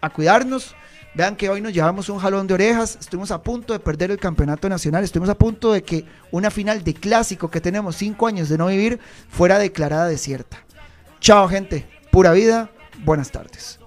[0.00, 0.74] a cuidarnos.
[1.14, 2.98] Vean que hoy nos llevamos un jalón de orejas.
[3.00, 5.04] Estuvimos a punto de perder el campeonato nacional.
[5.04, 8.66] Estuvimos a punto de que una final de clásico que tenemos cinco años de no
[8.66, 10.58] vivir fuera declarada desierta.
[11.20, 11.86] Chao, gente.
[12.10, 12.70] Pura vida.
[13.02, 13.78] Buenas tardes.